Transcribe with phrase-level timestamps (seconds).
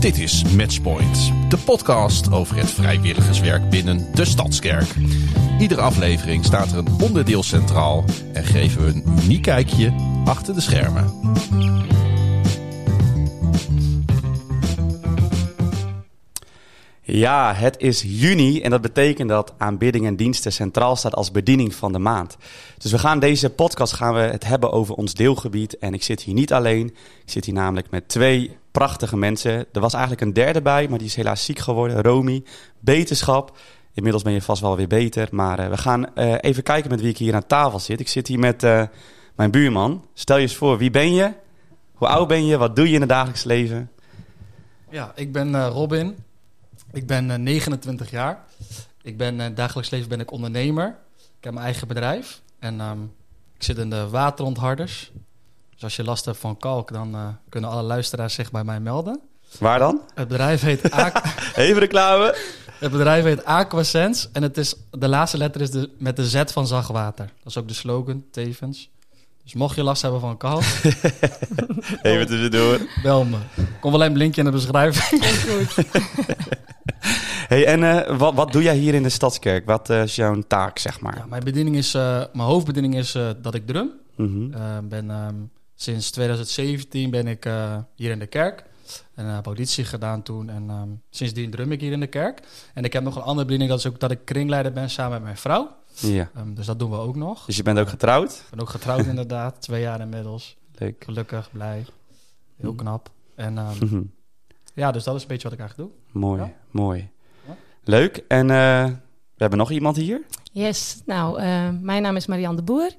[0.00, 4.94] Dit is Matchpoint, de podcast over het vrijwilligerswerk binnen de Stadskerk.
[5.58, 10.60] Iedere aflevering staat er een onderdeel centraal en geven we een uniek kijkje achter de
[10.60, 11.12] schermen.
[17.02, 21.74] Ja, het is juni en dat betekent dat aanbidding en diensten centraal staat als bediening
[21.74, 22.36] van de maand.
[22.78, 26.22] Dus we gaan deze podcast gaan we het hebben over ons deelgebied en ik zit
[26.22, 26.86] hier niet alleen.
[27.24, 29.66] Ik zit hier namelijk met twee prachtige mensen.
[29.72, 32.02] Er was eigenlijk een derde bij, maar die is helaas ziek geworden.
[32.02, 32.44] Romy,
[32.78, 33.58] beterschap.
[33.94, 37.00] Inmiddels ben je vast wel weer beter, maar uh, we gaan uh, even kijken met
[37.00, 38.00] wie ik hier aan tafel zit.
[38.00, 38.82] Ik zit hier met uh,
[39.34, 40.04] mijn buurman.
[40.14, 41.32] Stel je eens voor, wie ben je?
[41.94, 42.56] Hoe oud ben je?
[42.56, 43.90] Wat doe je in het dagelijks leven?
[44.90, 46.16] Ja, ik ben Robin.
[46.92, 48.44] Ik ben uh, 29 jaar.
[49.02, 50.96] Ik ben dagelijks leven ben ik ondernemer.
[51.16, 52.40] Ik heb mijn eigen bedrijf.
[52.58, 53.12] En um,
[53.54, 55.12] ik zit in de waterontharders.
[55.76, 58.80] Dus als je last hebt van kalk, dan uh, kunnen alle luisteraars zich bij mij
[58.80, 59.20] melden.
[59.58, 60.00] Waar dan?
[60.14, 60.82] Het bedrijf heet...
[61.56, 62.36] Even reclame.
[62.78, 64.28] Het bedrijf heet Aquasense.
[64.32, 67.24] En het is, de laatste letter is de, met de Z van zachtwater.
[67.24, 68.90] Dat is ook de slogan, tevens.
[69.42, 70.62] Dus mocht je last hebben van kalk...
[72.02, 72.80] Even tussendoor.
[73.02, 73.36] Bel me.
[73.80, 75.24] Kom wel een linkje in de beschrijving.
[75.48, 75.84] goed.
[77.48, 79.66] Hey, en uh, wat, wat doe jij hier in de Stadskerk?
[79.66, 81.16] Wat uh, is jouw taak, zeg maar?
[81.16, 83.90] Ja, mijn bediening is, uh, mijn hoofdbediening is dat ik drum.
[84.16, 84.88] Mm -hmm.
[84.88, 87.44] ben, um, sinds 2017 ben ik
[87.94, 88.64] hier in de kerk.
[89.14, 90.48] En heb auditie gedaan toen.
[90.48, 92.40] En um, sindsdien drum ik hier in de kerk.
[92.74, 95.12] En ik heb nog een andere bediening, dat is ook dat ik kringleider ben samen
[95.12, 95.76] met mijn vrouw.
[95.94, 96.30] Ja.
[96.36, 97.44] Um, dus dat doen we ook nog.
[97.44, 98.32] Dus je bent ook getrouwd?
[98.32, 100.56] Ik ben ook getrouwd inderdaad, twee jaar inmiddels.
[100.74, 101.04] Leuk.
[101.04, 101.84] Gelukkig, blij.
[102.56, 103.10] Heel knap.
[103.34, 104.10] En -hmm.
[104.74, 106.22] ja, dus dat is een beetje wat ik eigenlijk doe.
[106.22, 106.52] Mooi, ja?
[106.70, 107.10] mooi.
[107.84, 108.24] Leuk.
[108.28, 110.22] En uh, we hebben nog iemand hier.
[110.52, 112.90] Yes, nou, uh, mijn naam is Marianne de Boer.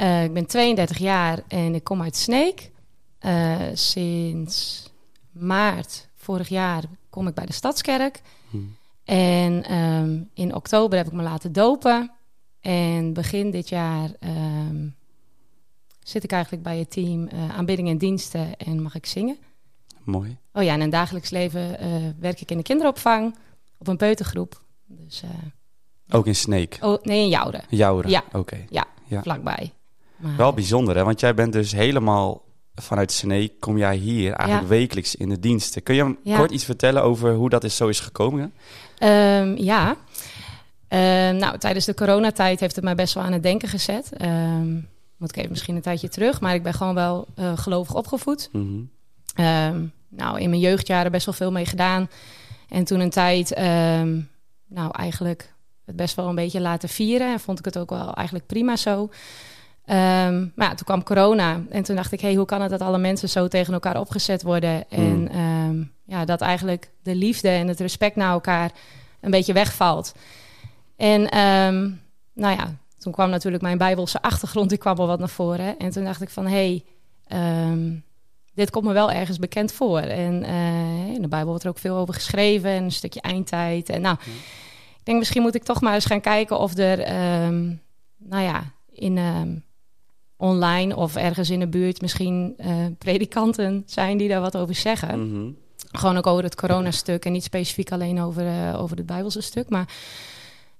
[0.00, 2.70] Uh, ik ben 32 jaar en ik kom uit Sneek.
[3.72, 4.88] sinds
[5.32, 8.22] maart vorig jaar kom ik bij de Stadskerk.
[8.50, 8.76] Hmm.
[9.04, 12.10] En um, in oktober heb ik me laten dopen.
[12.60, 14.96] En begin dit jaar um,
[16.02, 19.36] zit ik eigenlijk bij het team aanbidding en diensten en mag ik zingen.
[20.04, 20.36] Mooi.
[20.52, 21.76] Oh ja, en in het dagelijks leven
[22.20, 23.34] werk ik in de kinderopvang
[23.78, 24.62] op een peutergroep.
[24.86, 25.30] Dus, uh,
[26.10, 26.78] ook in Sneek?
[26.80, 27.62] Oh, nee, in Jouren.
[27.68, 28.22] Jouren, ja.
[28.26, 28.38] oké.
[28.38, 28.66] Okay.
[28.70, 29.72] Ja, ja, vlakbij.
[30.20, 31.04] Maar, Wel bijzonder, hè?
[31.04, 32.42] Want jij bent dus helemaal
[32.74, 34.76] vanuit Sneek, kom jij hier eigenlijk ja.
[34.76, 35.82] wekelijks in de diensten.
[35.82, 36.36] Kun je ja.
[36.36, 38.52] kort iets vertellen over hoe dat is, zo is gekomen?
[39.02, 39.96] Um, ja.
[40.88, 40.98] Uh,
[41.30, 44.10] nou, tijdens de coronatijd heeft het mij best wel aan het denken gezet.
[44.22, 47.94] Um, moet ik even misschien een tijdje terug, maar ik ben gewoon wel uh, gelovig
[47.94, 48.48] opgevoed.
[48.52, 48.90] Mm
[49.34, 49.46] -hmm.
[49.46, 52.10] um, nou, in mijn jeugdjaren best wel veel mee gedaan.
[52.68, 53.54] En toen een tijd,
[54.66, 55.54] nou eigenlijk
[55.84, 57.32] het best wel een beetje laten vieren.
[57.32, 59.10] En vond ik het ook wel eigenlijk prima zo.
[59.92, 61.60] Um, maar ja, toen kwam corona.
[61.70, 64.42] En toen dacht ik, hey, hoe kan het dat alle mensen zo tegen elkaar opgezet
[64.42, 64.84] worden?
[64.88, 64.98] Hmm.
[64.98, 68.70] En um, ja, dat eigenlijk de liefde en het respect naar elkaar
[69.20, 70.14] een beetje wegvalt.
[70.96, 71.22] En
[72.34, 75.78] nou ja, toen kwam natuurlijk mijn bijbelse achtergrond, die kwam al wat naar voren.
[75.78, 76.82] En toen dacht ik van, hé,
[77.26, 78.02] hey,
[78.54, 80.00] dit komt me wel ergens bekend voor.
[80.00, 83.88] En uh, in de Bijbel wordt er ook veel over geschreven en een stukje eindtijd.
[83.88, 84.32] En nou, ja.
[84.98, 86.98] ik denk misschien moet ik toch maar eens gaan kijken of er,
[88.18, 88.62] nou ja,
[88.92, 89.18] in
[90.40, 92.66] online of ergens in de buurt misschien uh,
[92.98, 95.20] predikanten zijn die daar wat over zeggen.
[95.20, 95.56] Mm -hmm.
[95.92, 99.68] Gewoon ook over het coronastuk en niet specifiek alleen over, uh, over het Bijbelse stuk,
[99.68, 99.88] maar...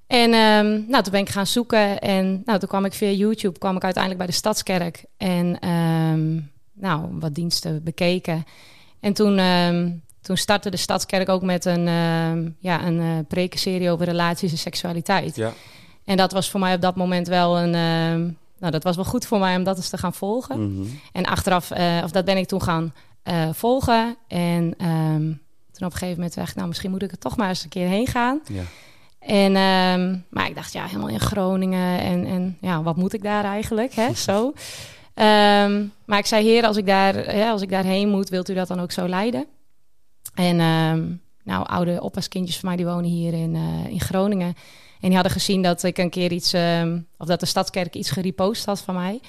[0.07, 3.59] En um, nou, toen ben ik gaan zoeken en nou, toen kwam ik via YouTube
[3.59, 5.05] kwam ik uiteindelijk bij de Stadskerk.
[5.17, 8.45] En um, nou, wat diensten bekeken.
[9.01, 11.85] En toen, um, toen startte de Stadskerk ook met een,
[12.59, 15.37] ja, een uh, prekenserie over relaties en seksualiteit.
[15.37, 15.53] Ja.
[16.05, 17.75] En dat was voor mij op dat moment wel een...
[18.61, 20.61] nou, dat was wel goed voor mij om dat eens te gaan volgen.
[20.61, 21.01] Mm -hmm.
[21.13, 22.95] En achteraf, uh, of dat ben ik toen gaan
[23.25, 24.17] uh, volgen.
[24.29, 24.75] En
[25.73, 27.63] toen op een gegeven moment dacht ik, nou, misschien moet ik er toch maar eens
[27.63, 28.41] een keer heen gaan.
[28.47, 28.63] Ja.
[29.19, 29.53] En,
[30.31, 32.01] maar ik dacht, ja, helemaal in Groningen.
[32.01, 34.47] En, en ja, wat moet ik daar eigenlijk, hè, zo.
[34.47, 38.55] Um, maar ik zei, heer, als ik, daar, ja, als ik daarheen moet, wilt u
[38.55, 39.47] dat dan ook zo leiden?
[40.35, 40.61] En
[41.51, 44.55] nou, oude oppaskindjes van mij, die wonen hier in, uh, in Groningen.
[45.01, 48.11] En die hadden gezien dat ik een keer iets, um, of dat de Stadskerk iets
[48.11, 49.21] gerepost had van mij.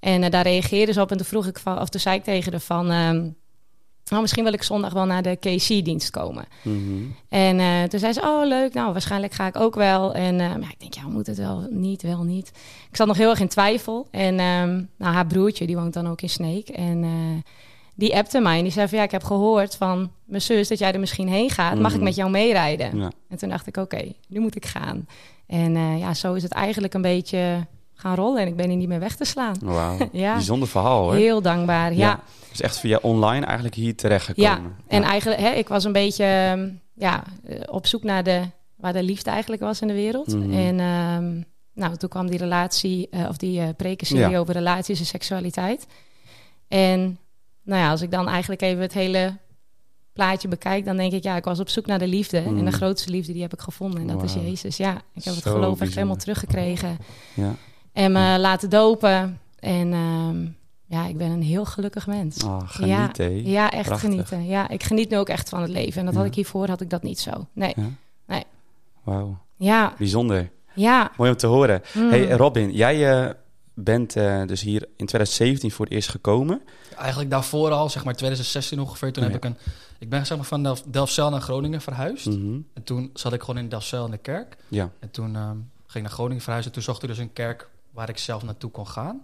[0.00, 2.24] En uh, daar reageerden ze op en toen vroeg ik van, of toen zei ik
[2.24, 2.86] tegen haar van...
[2.86, 6.44] nou, misschien wil ik zondag wel naar de KC-dienst komen.
[6.62, 7.14] Mm -hmm.
[7.28, 10.14] En uh, toen zei ze, oh leuk, nou waarschijnlijk ga ik ook wel.
[10.14, 12.48] En uh, ja, ik denk, ja, moet het wel niet, wel niet.
[12.90, 14.08] Ik zat nog heel erg in twijfel.
[14.10, 16.68] En um, nou, haar broertje, die woont dan ook in Sneek.
[16.68, 17.10] En uh,
[17.96, 20.78] die appte mij en die zei van, ja, ik heb gehoord van mijn zus dat
[20.78, 21.78] jij er misschien heen gaat.
[21.78, 22.98] Mag ik met jou meerijden?
[22.98, 23.10] Ja.
[23.28, 25.06] En toen dacht ik, oké, okay, nu moet ik gaan.
[25.46, 28.88] En ja, zo is het eigenlijk een beetje gaan rollen en ik ben hier niet
[28.88, 29.56] meer weg te slaan.
[29.60, 30.32] Wauw, Ja.
[30.34, 31.14] bijzonder verhaal hoor.
[31.14, 32.20] Heel dankbaar, ja.
[32.50, 34.50] Dus echt via online eigenlijk hier terechtgekomen.
[34.50, 38.42] Ja, en eigenlijk, hè, ik was een beetje ehm, ja, eh, op zoek naar de,
[38.76, 40.34] waar de liefde eigenlijk was in de wereld.
[40.34, 40.52] Mhm.
[40.52, 41.40] En ehm,
[41.74, 44.38] nou, toen kwam die relatie, eh, of die eh prekenserie Ja.
[44.38, 45.86] over relaties en seksualiteit.
[46.68, 47.18] En
[47.66, 49.36] nou ja, als ik dan eigenlijk even het hele
[50.12, 52.38] plaatje bekijk, dan denk ik, ja, ik was op zoek naar de liefde.
[52.38, 54.00] En de grootste liefde, die heb ik gevonden.
[54.00, 54.34] En dat is.
[54.34, 54.76] Jezus.
[54.76, 56.98] Ja, ik heb het geloof echt helemaal teruggekregen.
[57.34, 57.54] Ja.
[57.92, 59.40] En me laten dopen.
[59.58, 60.46] En ehm,
[60.84, 62.44] ja, ik ben een heel gelukkig mens.
[62.44, 63.40] Ah, geniet, hè?
[63.44, 64.10] Ja, echt Prachtig.
[64.10, 64.46] genieten.
[64.46, 65.98] Ja, ik geniet nu ook echt van het leven.
[66.00, 66.28] En dat had Ja.
[66.28, 67.30] ik hiervoor, had ik dat niet zo.
[67.52, 67.74] Nee.
[69.04, 70.50] Wauw, Ja, bijzonder.
[70.74, 71.10] ja.
[71.16, 71.82] Mooi om te horen.
[71.94, 72.08] Mm.
[72.10, 73.30] Hey Robin, jij eh,
[73.78, 76.62] bent eh, dus hier in 2017 voor het eerst gekomen.
[76.96, 79.56] Eigenlijk daarvoor al, zeg maar 2016 ongeveer, toen heb ik een...
[79.98, 82.26] Ik ben zeg maar van Delf, Delfzijl naar Groningen verhuisd.
[82.26, 82.58] Mhm.
[82.74, 84.56] En toen zat ik gewoon in Delfzijl in de kerk.
[84.68, 85.50] Ja, En toen ehm,
[85.86, 86.72] ging ik naar Groningen verhuizen.
[86.72, 89.20] Toen zocht ik dus een kerk waar ik zelf naartoe kon gaan.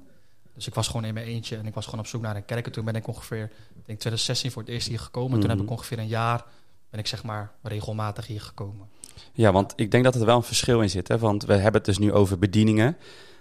[0.55, 2.44] Dus ik was gewoon in mijn eentje en ik was gewoon op zoek naar een
[2.44, 2.66] kerk.
[2.66, 3.50] En toen ben ik ongeveer, ik
[3.87, 5.32] denk 2016 voor het eerst hier gekomen.
[5.34, 5.66] En toen heb Mhm.
[5.66, 6.44] ik ongeveer een jaar,
[6.90, 8.87] ben ik zeg maar regelmatig hier gekomen.
[9.32, 11.08] ja, want ik denk dat er wel een verschil in zit.
[11.08, 11.19] Hè?
[11.19, 12.96] Want we hebben het dus nu over bedieningen.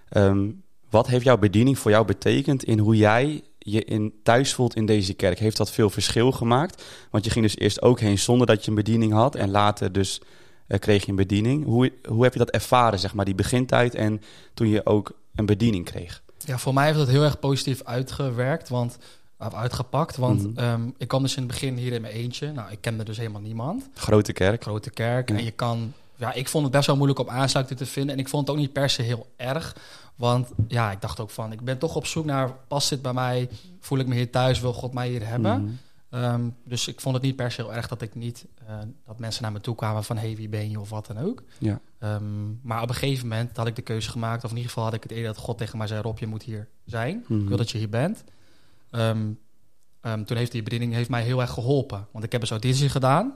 [0.10, 0.50] Ehm,
[0.92, 4.86] wat heeft jouw bediening voor jou betekend in hoe jij je in thuis voelt in
[4.86, 5.40] deze kerk?
[5.40, 6.84] Heeft dat veel verschil gemaakt?
[7.12, 9.36] Want je ging dus eerst ook heen zonder dat je een bediening had.
[9.36, 10.22] En later dus
[10.68, 11.66] eh, kreeg je een bediening.
[11.66, 14.22] Hoe, hoe heb je dat ervaren, zeg maar, die begintijd en
[14.54, 16.22] toen je ook een bediening kreeg?
[16.46, 18.98] Ja, voor mij heeft dat heel erg positief uitgewerkt, want,
[19.40, 20.18] of uitgepakt.
[20.18, 20.58] Want Mhm.
[20.60, 22.52] ehm, ik kwam dus in het begin hier in mijn eentje.
[22.52, 23.90] Nou, ik kende dus helemaal niemand.
[23.96, 24.62] Grote kerk.
[24.64, 25.30] Grote kerk.
[25.30, 25.36] Ja.
[25.36, 25.94] En je kan...
[26.16, 28.14] Ja, ik vond het best wel moeilijk om aansluiting te vinden.
[28.16, 29.76] En ik vond het ook niet per se heel erg.
[30.16, 31.52] Want ja, ik dacht ook van...
[31.52, 32.54] Ik ben toch op zoek naar...
[32.68, 33.50] Past dit bij mij?
[33.80, 34.60] Voel ik me hier thuis?
[34.60, 35.64] Wil God mij hier hebben?
[35.64, 35.72] Mhm.
[36.10, 38.46] Ehm, dus ik vond het niet per se heel erg dat ik niet...
[38.68, 40.18] eh, dat mensen naar me toe kwamen van...
[40.18, 40.80] Hey, wie ben je?
[40.80, 41.44] Of wat dan ook.
[41.58, 41.80] Ja.
[42.00, 44.44] Ehm, maar op een gegeven moment had ik de keuze gemaakt...
[44.44, 46.02] of in ieder geval had ik het idee dat God tegen mij zei...
[46.02, 47.26] Rob, je moet hier zijn.
[47.28, 47.42] Mhm.
[47.42, 48.24] Ik wil dat je hier bent.
[48.90, 49.34] Ehm,
[50.26, 52.08] toen heeft die bediening heeft mij heel erg geholpen.
[52.12, 53.34] Want ik heb dus auditie gedaan.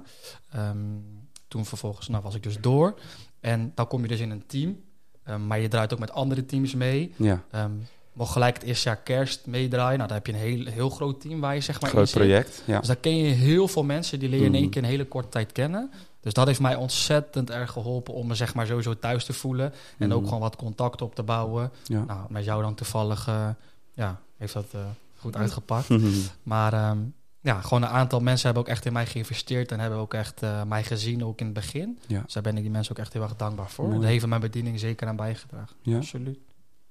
[1.48, 3.00] Toen vervolgens nou, was ik dus door.
[3.40, 4.84] En dan kom je dus in een team.
[5.26, 7.14] Ehm, maar je draait ook met andere teams mee.
[7.18, 7.72] Ja, Ehm
[8.14, 9.96] mocht gelijk het eerste jaar kerst meedraaien.
[9.98, 12.10] Nou, dan heb je een heel, heel groot team waar je zeg maar in groot
[12.10, 12.18] zit.
[12.18, 12.62] project.
[12.66, 12.78] Ja.
[12.80, 14.20] Dus daar ken je heel veel mensen.
[14.20, 14.72] Die leer je in één Mhm.
[14.72, 15.92] keer een hele korte tijd kennen.
[16.22, 19.74] Dus dat heeft mij ontzettend erg geholpen om me zeg maar sowieso thuis te voelen.
[19.98, 20.26] En ook Mhm.
[20.28, 21.72] gewoon wat contact op te bouwen.
[21.84, 22.04] Ja.
[22.04, 23.50] Nou, met jou dan toevallig eh,
[23.94, 24.80] ja, heeft dat eh,
[25.20, 25.90] goed uitgepakt.
[25.90, 26.08] Mhm.
[26.44, 26.98] Maar ehm,
[27.46, 30.42] ja, gewoon een aantal mensen hebben ook echt in mij geïnvesteerd en hebben ook echt
[30.42, 32.00] eh, mij gezien, ook in het begin.
[32.08, 32.22] Ja.
[32.22, 33.88] Dus daar ben ik die mensen ook echt heel erg dankbaar voor.
[33.88, 34.00] Mooi.
[34.00, 35.76] Daar heeft mijn bediening zeker aan bijgedragen.
[35.82, 35.98] Ja.
[35.98, 36.40] Absoluut.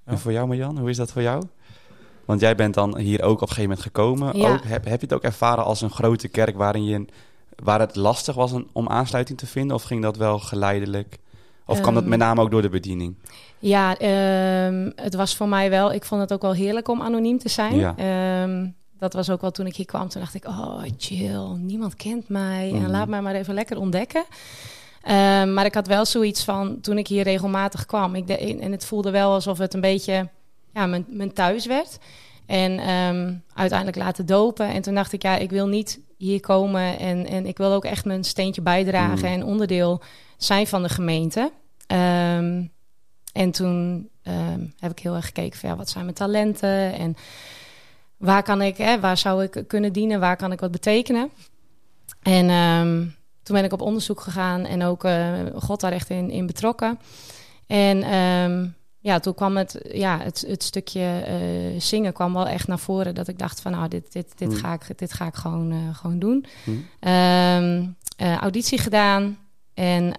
[0.03, 1.43] En voor jou, Marjan, hoe is dat voor jou?
[2.25, 4.37] Want jij bent dan hier ook op een gegeven moment gekomen.
[4.37, 4.53] Ja.
[4.53, 7.05] Ook, heb, heb je het ook ervaren als een grote kerk waarin je,
[7.55, 9.75] waar het lastig was om aansluiting te vinden?
[9.75, 11.19] Of ging dat wel geleidelijk?
[11.65, 13.15] Of kwam dat Ehm, met name ook door de bediening?
[13.59, 15.93] Ja, ehm, het was voor mij wel.
[15.93, 17.75] Ik vond het ook wel heerlijk om anoniem te zijn.
[17.75, 17.95] Ja.
[17.97, 18.67] Ehm,
[18.99, 20.07] dat was ook wel toen ik hier kwam.
[20.07, 22.69] Toen dacht ik, oh chill, niemand kent mij.
[22.73, 22.83] Mhm.
[22.83, 24.25] En laat mij maar even lekker ontdekken.
[25.01, 28.15] Ehm, maar ik had wel zoiets van, toen ik hier regelmatig kwam.
[28.15, 30.29] Ik de, en het voelde wel alsof het een beetje
[30.73, 31.97] ja, mijn, mijn thuis werd.
[32.45, 34.67] En ehm, uiteindelijk laten dopen.
[34.67, 36.99] En toen dacht ik, ja, ik wil niet hier komen.
[36.99, 39.41] En, en ik wil ook echt mijn steentje bijdragen Mhm.
[39.41, 40.01] en onderdeel
[40.37, 41.51] zijn van de gemeente.
[41.87, 42.63] Ehm,
[43.33, 44.09] en toen
[44.79, 47.15] heb ik heel erg gekeken van ja, wat zijn mijn talenten en
[48.17, 51.29] waar kan ik, hè, waar zou ik kunnen dienen, waar kan ik wat betekenen.
[52.21, 53.05] En ehm,
[53.43, 56.99] toen ben ik op onderzoek gegaan en ook eh, God daar echt in, in betrokken.
[57.67, 58.67] En ehm,
[58.99, 63.15] ja, toen kwam het, ja, het, het stukje eh, zingen kwam wel echt naar voren.
[63.15, 64.57] Dat ik dacht van nou, dit, dit, dit, Hmm.
[64.57, 66.45] ga, ik, dit ga ik gewoon, eh, gewoon doen.
[66.63, 66.71] Hm?
[66.99, 67.85] Ehm,
[68.17, 69.37] eh, auditie gedaan.
[69.73, 70.13] En,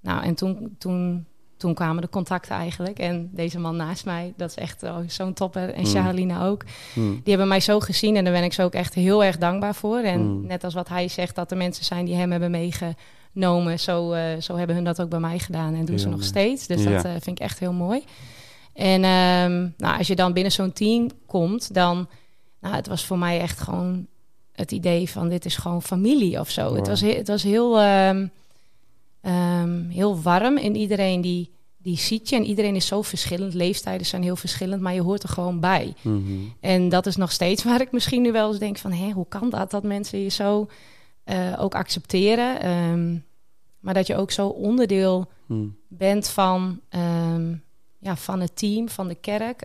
[0.00, 1.26] nou, en toen, toen,
[1.58, 2.98] toen kwamen de contacten eigenlijk.
[2.98, 5.74] En deze man naast mij, dat is echt oh, zo'n topper.
[5.74, 5.86] En Mm.
[5.86, 6.64] Charlene ook.
[6.94, 7.00] Hm.
[7.10, 9.74] Die hebben mij zo gezien en daar ben ik ze ook echt heel erg dankbaar
[9.74, 9.98] voor.
[9.98, 10.46] En Mm.
[10.46, 13.80] net als wat hij zegt, dat er mensen zijn die hem hebben meegenomen.
[13.80, 16.66] Zo, eh, zo hebben hun dat ook bij mij gedaan en doen ze nog steeds.
[16.66, 16.90] Dus Ja.
[16.90, 18.04] dat eh, vind ik echt heel mooi.
[18.74, 22.08] En ehm, nou, als je dan binnen zo'n team komt, dan...
[22.60, 24.06] Nou, het was voor mij echt gewoon
[24.52, 26.64] het idee van dit is gewoon familie of zo.
[26.68, 26.76] Wow.
[26.76, 28.26] Het, was, he- het was heel, ehm,
[29.28, 32.36] ehm, heel warm en iedereen die, die ziet je.
[32.36, 33.54] En iedereen is zo verschillend.
[33.54, 35.94] Leeftijden zijn heel verschillend, maar je hoort er gewoon bij.
[36.02, 36.22] Mhm.
[36.60, 38.92] En dat is nog steeds waar ik misschien nu wel eens denk van...
[38.92, 40.68] Hé, hoe kan dat, dat mensen je zo
[41.24, 42.60] eh, ook accepteren?
[42.60, 43.16] Ehm,
[43.80, 45.66] maar dat je ook zo onderdeel Hm.
[45.88, 47.52] bent van, ehm,
[47.98, 49.62] ja, van het team, van de kerk.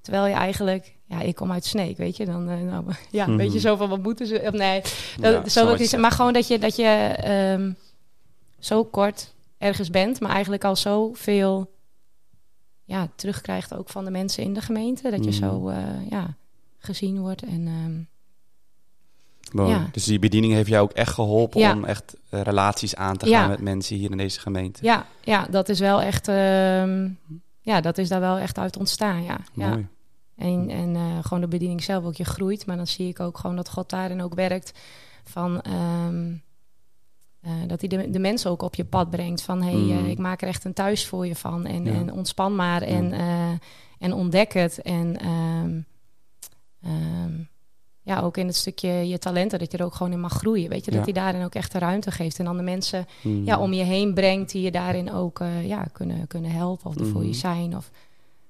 [0.00, 0.98] Terwijl je eigenlijk...
[1.06, 2.24] Ja, ik kom uit Sneek, weet je.
[2.24, 3.38] Dan, eh, nou, ja, een Mhm.
[3.38, 4.40] beetje zo van, wat moeten ze...
[4.46, 4.80] Of nee,
[5.20, 5.98] dat, Ja, zo je.
[5.98, 6.84] Maar gewoon dat je, dat je
[8.60, 10.20] zo kort ergens bent...
[10.20, 11.70] maar eigenlijk al zoveel
[12.84, 15.10] ja, terugkrijgt ook van de mensen in de gemeente.
[15.10, 15.38] Dat je Mhm.
[15.38, 16.34] zo eh, ja,
[16.78, 17.42] gezien wordt.
[17.42, 18.08] En
[19.52, 19.70] Mooi.
[19.70, 19.88] Ja.
[19.92, 21.72] Dus die bediening heeft jou ook echt geholpen Ja.
[21.72, 23.40] om echt eh, relaties aan te Ja.
[23.40, 24.84] gaan met mensen hier in deze gemeente.
[24.84, 26.28] ja, ja, dat is wel echt.
[26.28, 27.08] ehm,
[27.60, 29.22] ja, dat is daar wel echt uit ontstaan.
[29.22, 29.68] Ja, ja.
[29.68, 29.86] Mooi.
[30.36, 32.66] En, en eh, gewoon de bediening zelf ook, je groeit.
[32.66, 34.78] Maar dan zie ik ook gewoon dat God daarin ook werkt.
[35.24, 36.32] Van, ehm,
[37.40, 39.42] eh, dat hij de, de mensen ook op je pad brengt.
[39.42, 40.04] Van, hé, hey, Mm.
[40.04, 41.66] eh, ik maak er echt een thuis voor je van.
[41.66, 41.92] En, Ja.
[41.92, 43.16] en ontspan maar en, Ja.
[43.18, 43.58] eh,
[43.98, 44.82] en ontdek het.
[44.82, 45.80] En ehm,
[46.82, 47.32] ehm,
[48.02, 50.68] ja, ook in het stukje je talenten, dat je er ook gewoon in mag groeien.
[50.68, 52.38] Weet je, dat hij daarin ook echt de ruimte geeft.
[52.38, 53.44] En dan de mensen Mhm.
[53.44, 56.86] ja, om je heen brengt die je daarin ook ja, kunnen, kunnen helpen.
[56.86, 57.36] Of er voor je Mhm.
[57.38, 57.76] zijn.
[57.76, 57.90] Of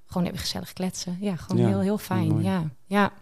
[0.07, 1.17] gewoon even gezellig kletsen.
[1.21, 2.43] Ja, gewoon heel, heel fijn.
[2.43, 3.13] Ja, ja,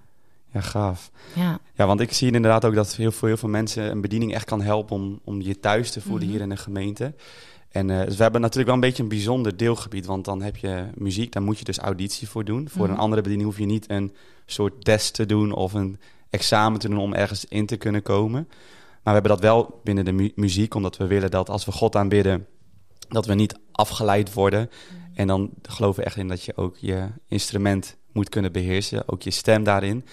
[0.52, 1.11] Ja, gaaf.
[1.35, 1.59] ja.
[1.75, 4.45] Ja, want ik zie inderdaad ook dat heel veel, heel veel mensen een bediening echt
[4.45, 6.31] kan helpen om, om je thuis te voelen Mhm.
[6.33, 7.14] hier in de gemeente.
[7.69, 10.57] En eh, dus we hebben natuurlijk wel een beetje een bijzonder deelgebied, want dan heb
[10.57, 12.69] je muziek, daar moet je dus auditie voor doen.
[12.69, 12.93] Voor Mhm.
[12.93, 14.12] een andere bediening hoef je niet een
[14.47, 15.99] soort test te doen of een
[16.31, 18.45] examen te doen om ergens in te kunnen komen.
[19.02, 21.73] Maar we hebben dat wel binnen de mu- muziek, omdat we willen dat als we
[21.73, 22.47] God aanbidden,
[23.09, 24.71] dat we niet afgeleid worden.
[25.14, 29.23] En dan geloven we echt in dat je ook je instrument moet kunnen beheersen, ook
[29.23, 30.05] je stem daarin.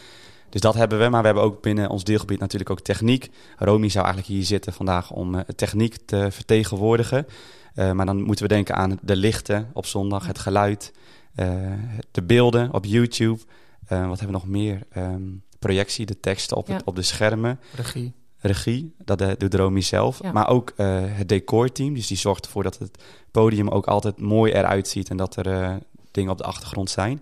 [0.50, 3.30] Dus dat hebben we, maar we hebben ook binnen ons deelgebied natuurlijk ook techniek.
[3.58, 7.28] Romy zou eigenlijk hier zitten vandaag om eh, techniek te vertegenwoordigen.
[7.74, 10.94] Eh, maar dan moeten we denken aan de lichten op zondag, het geluid,
[11.36, 11.72] eh,
[12.12, 13.40] de beelden op YouTube.
[13.88, 14.82] Eh, wat hebben we nog meer?
[14.90, 15.22] Ehm,
[15.60, 17.60] projectie, de teksten op, het, op de schermen.
[17.75, 18.14] Regie.
[18.38, 20.20] Regie, dat doet Romy zelf.
[20.22, 20.32] Ja.
[20.32, 24.52] Maar ook eh, het decorteam, dus die zorgt ervoor dat het podium ook altijd mooi
[24.52, 25.75] eruit ziet en dat er eh,
[26.12, 27.22] dingen op de achtergrond zijn.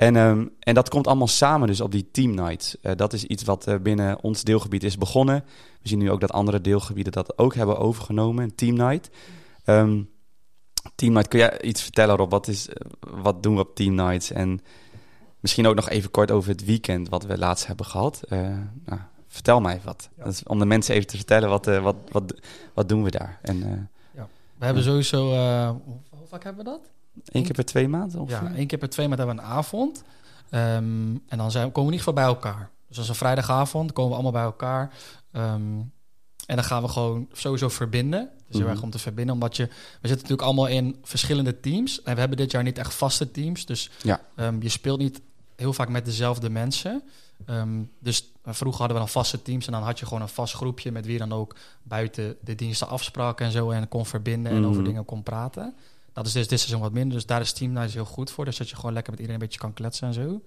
[0.00, 2.80] En, ehm, en dat komt allemaal samen dus op die team nights.
[2.80, 5.44] Eh, dat is iets wat eh, binnen ons deelgebied is begonnen.
[5.82, 9.10] We zien nu ook dat andere deelgebieden dat ook hebben overgenomen, een team night.
[9.64, 10.02] Ehm,
[10.94, 12.30] team night, kun jij iets vertellen Rob?
[12.30, 14.30] Wat, is, eh, wat doen we op team nights?
[14.30, 14.60] En
[15.40, 18.22] misschien ook nog even kort over het weekend wat we laatst hebben gehad.
[18.28, 18.38] Eh,
[18.84, 20.08] nou, vertel mij wat.
[20.16, 20.24] Ja.
[20.24, 22.34] Dat is om de mensen even te vertellen, wat, wat, wat,
[22.74, 23.38] wat doen we daar?
[23.42, 24.22] En eh
[24.58, 25.28] We hebben sowieso...
[26.10, 26.90] hoe vaak hebben we dat?
[27.24, 28.20] Één keer per twee maanden?
[28.20, 28.30] Of?
[28.30, 30.02] Ja, één keer per twee maanden hebben we een avond.
[30.50, 32.70] Ehm, en dan zijn, komen we in ieder geval bij elkaar.
[32.88, 34.92] Dus als een vrijdagavond komen we allemaal bij elkaar.
[35.32, 35.62] Ehm,
[36.46, 38.28] en dan gaan we gewoon sowieso verbinden.
[38.46, 38.70] Dus heel Mhm.
[38.70, 39.34] erg om te verbinden.
[39.34, 39.64] Omdat je...
[39.66, 39.72] We
[40.08, 42.02] zitten natuurlijk allemaal in verschillende teams.
[42.02, 43.66] En we hebben dit jaar niet echt vaste teams.
[43.66, 44.20] Dus Ja.
[44.36, 45.20] ehm, je speelt niet
[45.56, 47.02] heel vaak met dezelfde mensen.
[48.00, 49.66] Dus vroeger hadden we dan vaste teams.
[49.66, 50.92] En dan had je gewoon een vast groepje...
[50.92, 53.70] met wie dan ook buiten de diensten afspraken en zo...
[53.70, 54.84] en kon verbinden en over Mhm.
[54.84, 55.74] dingen kon praten.
[56.12, 57.12] Dat is dus dit seizoen wat minder.
[57.16, 58.44] Dus daar is Team Night heel goed voor.
[58.44, 60.40] Dus dat je gewoon lekker met iedereen een beetje kan kletsen en zo.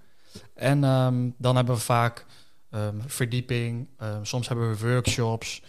[0.54, 2.26] En ehm, dan hebben we vaak
[2.70, 3.88] ehm, verdieping.
[3.98, 5.62] Ehm, soms hebben we workshops.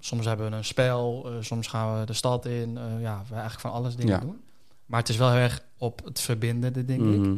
[0.00, 1.26] Soms hebben we een spel.
[1.30, 2.78] eh, soms gaan we de stad in.
[2.78, 4.18] Eh, ja, we eigenlijk van alles dingen Ja.
[4.20, 4.40] doen.
[4.86, 7.18] Maar het is wel heel erg op het verbinden, denk ik.
[7.18, 7.36] Mhm.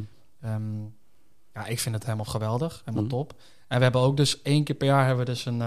[1.54, 2.78] Ja, ik vind het helemaal geweldig.
[2.84, 3.10] Helemaal Mhm.
[3.16, 3.32] top.
[3.68, 5.60] En we hebben ook dus één keer per jaar hebben we dus een,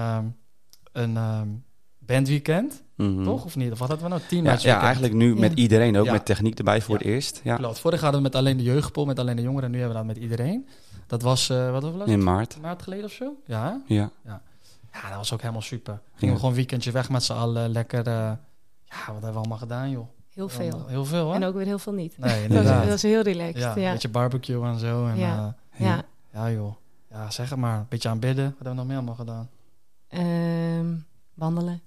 [0.91, 1.47] een ehm,
[2.97, 3.23] Mhm.
[3.23, 3.45] Toch?
[3.45, 3.71] Of niet?
[3.71, 4.21] Of wat hadden we nou?
[4.29, 4.83] Ja, Nights ja, weekend.
[4.85, 5.55] eigenlijk nu met Ja.
[5.55, 6.11] iedereen ook, Ja.
[6.11, 6.99] met techniek erbij voor Ja.
[7.05, 7.41] het eerst.
[7.43, 7.79] Ja, Klopt.
[7.79, 9.71] Vorig hadden we met alleen de jeugdpool, met alleen de jongeren.
[9.71, 10.67] Nu hebben we dat met iedereen.
[11.07, 12.07] Dat was, eh wat was het?
[12.07, 12.55] in maart.
[12.55, 13.33] Een maand geleden of zo?
[13.45, 13.81] Ja.
[13.85, 14.11] Ja.
[14.25, 14.41] Ja,
[15.09, 15.93] dat was ook helemaal super.
[15.93, 16.27] Gingen Ja.
[16.27, 17.69] we gewoon een weekendje weg met z'n allen.
[17.69, 20.07] Lekker, eh, ja, wat hebben we allemaal gedaan, joh?
[20.33, 20.85] Heel veel.
[20.87, 21.35] Heel veel, hè?
[21.35, 22.17] En ook weer heel veel niet.
[22.17, 22.83] Nee, Dat inderdaad.
[22.85, 23.61] dat is heel relaxed.
[23.61, 25.05] ja, Ja, een beetje barbecue en zo.
[25.07, 25.55] En, Ja.
[25.77, 25.85] ja.
[25.85, 26.03] ja.
[26.33, 26.73] ja, joh.
[27.11, 27.77] Ja, zeg het maar.
[27.79, 28.45] Een beetje aanbidden.
[28.45, 29.49] Wat hebben we nog meer allemaal gedaan?
[30.07, 30.93] Ehm,
[31.37, 31.81] wandelen.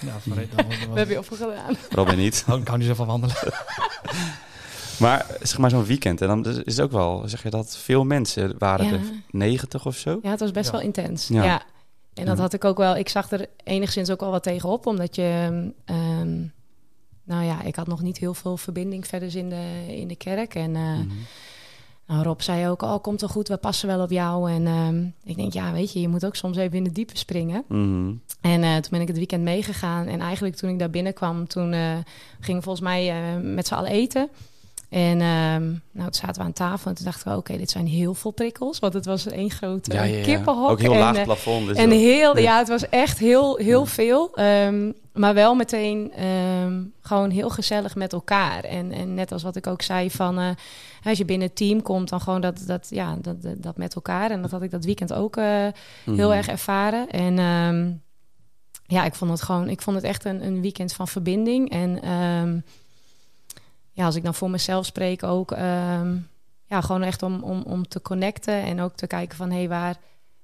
[0.00, 1.76] Ja, verreed, dat was- We hebben heel veel gedaan.
[1.90, 2.44] Robin niet.
[2.60, 3.36] Ik hou niet zo van wandelen.
[4.98, 8.04] Maar zeg maar zo'n weekend, en dan is het ook wel, zeg je dat, veel
[8.04, 8.92] mensen waren Ja.
[8.92, 9.00] er
[9.30, 10.18] 90 of zo?
[10.22, 10.72] Ja, het was best Ja.
[10.72, 11.28] wel intens.
[11.28, 11.44] Ja.
[11.44, 11.62] Ja.
[12.14, 12.42] En dat Ja.
[12.42, 12.96] had ik ook wel.
[12.96, 15.70] Ik zag er enigszins ook wel wat tegenop, omdat je.
[15.84, 16.38] ehm,
[17.24, 20.54] nou ja, ik had nog niet heel veel verbinding verder in de, in de kerk.
[20.54, 21.06] En eh, Mhm.
[22.08, 24.50] Nou, Rob zei ook: Oh, komt wel goed, we passen wel op jou.
[24.50, 27.16] En ehm, ik denk, ja, weet je, je moet ook soms even in de diepe
[27.16, 27.64] springen.
[27.68, 28.12] Mhm.
[28.40, 30.06] En eh, toen ben ik het weekend meegegaan.
[30.06, 31.96] En eigenlijk toen ik daar binnenkwam, toen eh,
[32.40, 34.28] gingen we volgens mij eh, met z'n allen eten.
[34.88, 37.86] En ehm, nou, toen zaten we aan tafel en toen dachten we, oké, dit zijn
[37.86, 38.78] heel veel prikkels.
[38.78, 40.24] Want het was één grote Ja, ja, ja.
[40.24, 40.70] kippenhok.
[40.70, 41.66] Ook heel en, laag eh, plafond.
[41.66, 42.42] Dus en heel, ja.
[42.42, 42.58] ja.
[42.58, 44.34] het was echt heel, heel veel.
[44.34, 48.64] Ehm, maar wel meteen ehm, gewoon heel gezellig met elkaar.
[48.64, 50.38] En, en net als wat ik ook zei van...
[50.38, 50.48] eh,
[51.04, 54.30] als je binnen het team komt, dan gewoon dat, dat, ja, dat, dat, met elkaar.
[54.30, 55.44] En dat had ik dat weekend ook eh,
[56.04, 56.30] heel Mhm.
[56.30, 57.08] erg ervaren.
[57.10, 57.34] En
[58.86, 59.68] ja, ik vond het gewoon...
[59.68, 61.70] Ik vond het echt een, een weekend van verbinding.
[61.70, 62.02] En
[63.98, 65.52] ja, als ik dan voor mezelf spreek ook...
[65.52, 66.16] ehm,
[66.64, 69.50] ja, gewoon echt om, om, om te connecten en ook te kijken van...
[69.50, 69.96] hé, hey, waar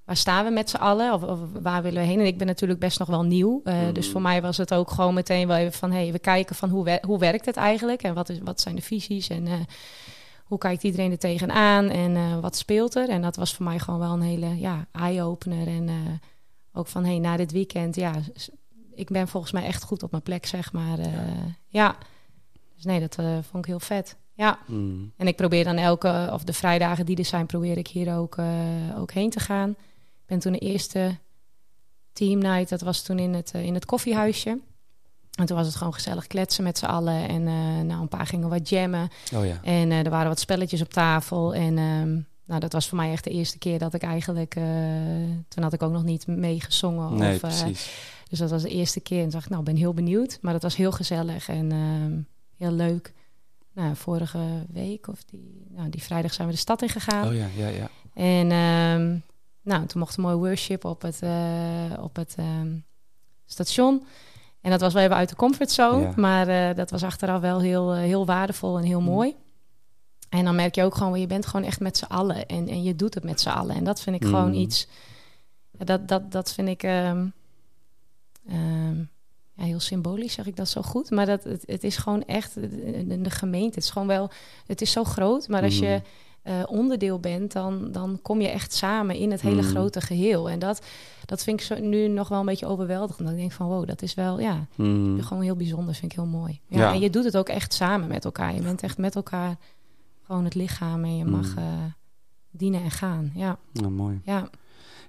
[0.04, 1.12] waar staan we met z'n allen?
[1.12, 2.18] Of, of waar willen we heen?
[2.20, 3.60] En ik ben natuurlijk best nog wel nieuw.
[3.64, 3.92] eh, Mhm.
[3.92, 5.90] Dus voor mij was het ook gewoon meteen wel even van...
[5.90, 8.02] hé, hey, we kijken van hoe, wer- hoe werkt het eigenlijk?
[8.02, 9.28] En wat, is, wat zijn de visies?
[9.28, 9.52] En, eh,
[10.44, 13.08] hoe kijkt iedereen er tegenaan en eh, wat speelt er?
[13.08, 15.66] En dat was voor mij gewoon wel een hele ja, eye-opener.
[15.66, 15.90] En
[16.72, 18.12] ook van, hey, na dit weekend, ja,
[18.94, 20.98] ik ben volgens mij echt goed op mijn plek, zeg maar.
[21.68, 21.96] ja.
[22.74, 24.16] Dus nee, dat eh, vond ik heel vet.
[24.36, 25.12] Ja, Mm.
[25.16, 28.36] en ik probeer dan elke, of de vrijdagen die er zijn, probeer ik hier ook,
[28.36, 28.46] eh,
[28.98, 29.70] ook heen te gaan.
[29.70, 31.18] Ik ben toen de eerste
[32.12, 34.58] team night, dat was toen in het, eh, in het koffiehuisje.
[35.38, 37.28] En toen was het gewoon gezellig kletsen met z'n allen.
[37.28, 37.42] En
[37.86, 39.08] nou, een paar gingen wat jammen.
[39.34, 39.60] Oh ja.
[39.62, 41.54] En er waren wat spelletjes op tafel.
[41.54, 42.12] En ehm,
[42.44, 44.52] nou, dat was voor mij echt de eerste keer dat ik eigenlijk...
[45.48, 47.14] toen had ik ook nog niet meegezongen.
[47.16, 47.90] Nee, of, precies.
[48.28, 49.22] dus dat was de eerste keer.
[49.22, 50.38] En dacht ik, nou, ik ben heel benieuwd.
[50.40, 52.20] Maar dat was heel gezellig en ehm,
[52.64, 53.12] heel leuk.
[53.72, 57.28] Nou, vorige week of die, nou, die vrijdag zijn we de stad in gegaan.
[57.28, 57.88] Oh ja, ja, ja.
[58.14, 59.18] En ehm,
[59.62, 62.76] nou, toen mocht een mooi worship op het, eh, op het ehm,
[63.46, 64.06] station.
[64.60, 66.02] En dat was wel even uit de comfortzone.
[66.02, 66.12] Ja.
[66.16, 69.06] Maar eh, dat was achteraf wel heel, eh, heel waardevol en heel Mm.
[69.06, 69.34] mooi.
[70.28, 72.46] En dan merk je ook gewoon, je bent gewoon echt met z'n allen.
[72.46, 73.74] En, en je doet het met z'n allen.
[73.76, 74.28] En dat vind ik Mm.
[74.28, 74.86] gewoon iets...
[75.78, 76.82] Dat, dat, dat vind ik...
[76.82, 77.26] ehm,
[79.74, 81.10] heel symbolisch zeg ik dat zo goed.
[81.10, 83.74] Maar dat, het, het is gewoon echt de, de gemeente.
[83.74, 84.30] Het is gewoon wel...
[84.66, 85.48] Het is zo groot.
[85.48, 86.02] Maar als je Mhm.
[86.42, 89.68] eh, onderdeel bent, dan, dan kom je echt samen in het hele Mm.
[89.68, 90.50] grote geheel.
[90.50, 90.82] En dat,
[91.26, 93.18] dat vind ik zo, nu nog wel een beetje overweldigend.
[93.28, 95.22] Dat ik denk van, wow, dat is wel, ja, Mm.
[95.22, 95.94] gewoon heel bijzonder.
[95.94, 96.60] Vind ik heel mooi.
[96.68, 96.92] Ja, Ja.
[96.92, 98.54] En je doet het ook echt samen met elkaar.
[98.54, 99.56] Je bent echt met elkaar
[100.22, 101.62] gewoon het lichaam en je mag eh,
[102.50, 103.30] dienen en gaan.
[103.34, 104.20] Ja, Nou, mooi.
[104.24, 104.48] ja.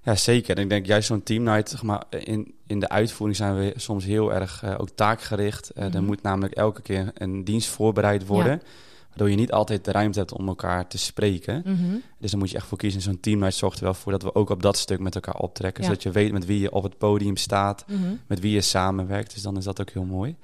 [0.06, 0.58] Ja, zeker.
[0.58, 4.06] En ik denk juist zo'n teamnight, zeg maar, in, in de uitvoering zijn we soms
[4.06, 5.70] heel erg eh, ook taakgericht.
[5.70, 6.04] Eh, Er Mhm.
[6.04, 8.62] moet namelijk elke keer een dienst voorbereid worden.
[9.10, 11.62] Waardoor je niet altijd de ruimte hebt om elkaar te spreken.
[11.66, 11.96] Mhm.
[12.20, 13.02] Dus dan moet je echt voor kiezen.
[13.02, 15.82] Zo'n teamnight zorgt er wel voor dat we ook op dat stuk met elkaar optrekken.
[15.84, 15.88] Ja.
[15.90, 17.86] Zodat je weet met wie je op het podium staat.
[17.88, 18.00] Mhm.
[18.28, 19.34] met wie je samenwerkt.
[19.34, 20.36] Dus dan is dat ook heel mooi.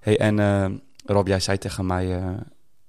[0.00, 0.66] Hey, en eh,
[1.06, 2.20] Rob, jij zei tegen mij,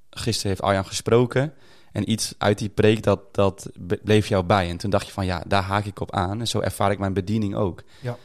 [0.10, 1.54] gisteren heeft Arjan gesproken.
[1.96, 3.70] En iets uit die preek, dat, dat
[4.04, 4.70] bleef jou bij.
[4.70, 6.40] En toen dacht je van, ja, daar haak ik op aan.
[6.40, 7.84] En zo ervaar ik mijn bediening ook.
[8.02, 8.18] Ja.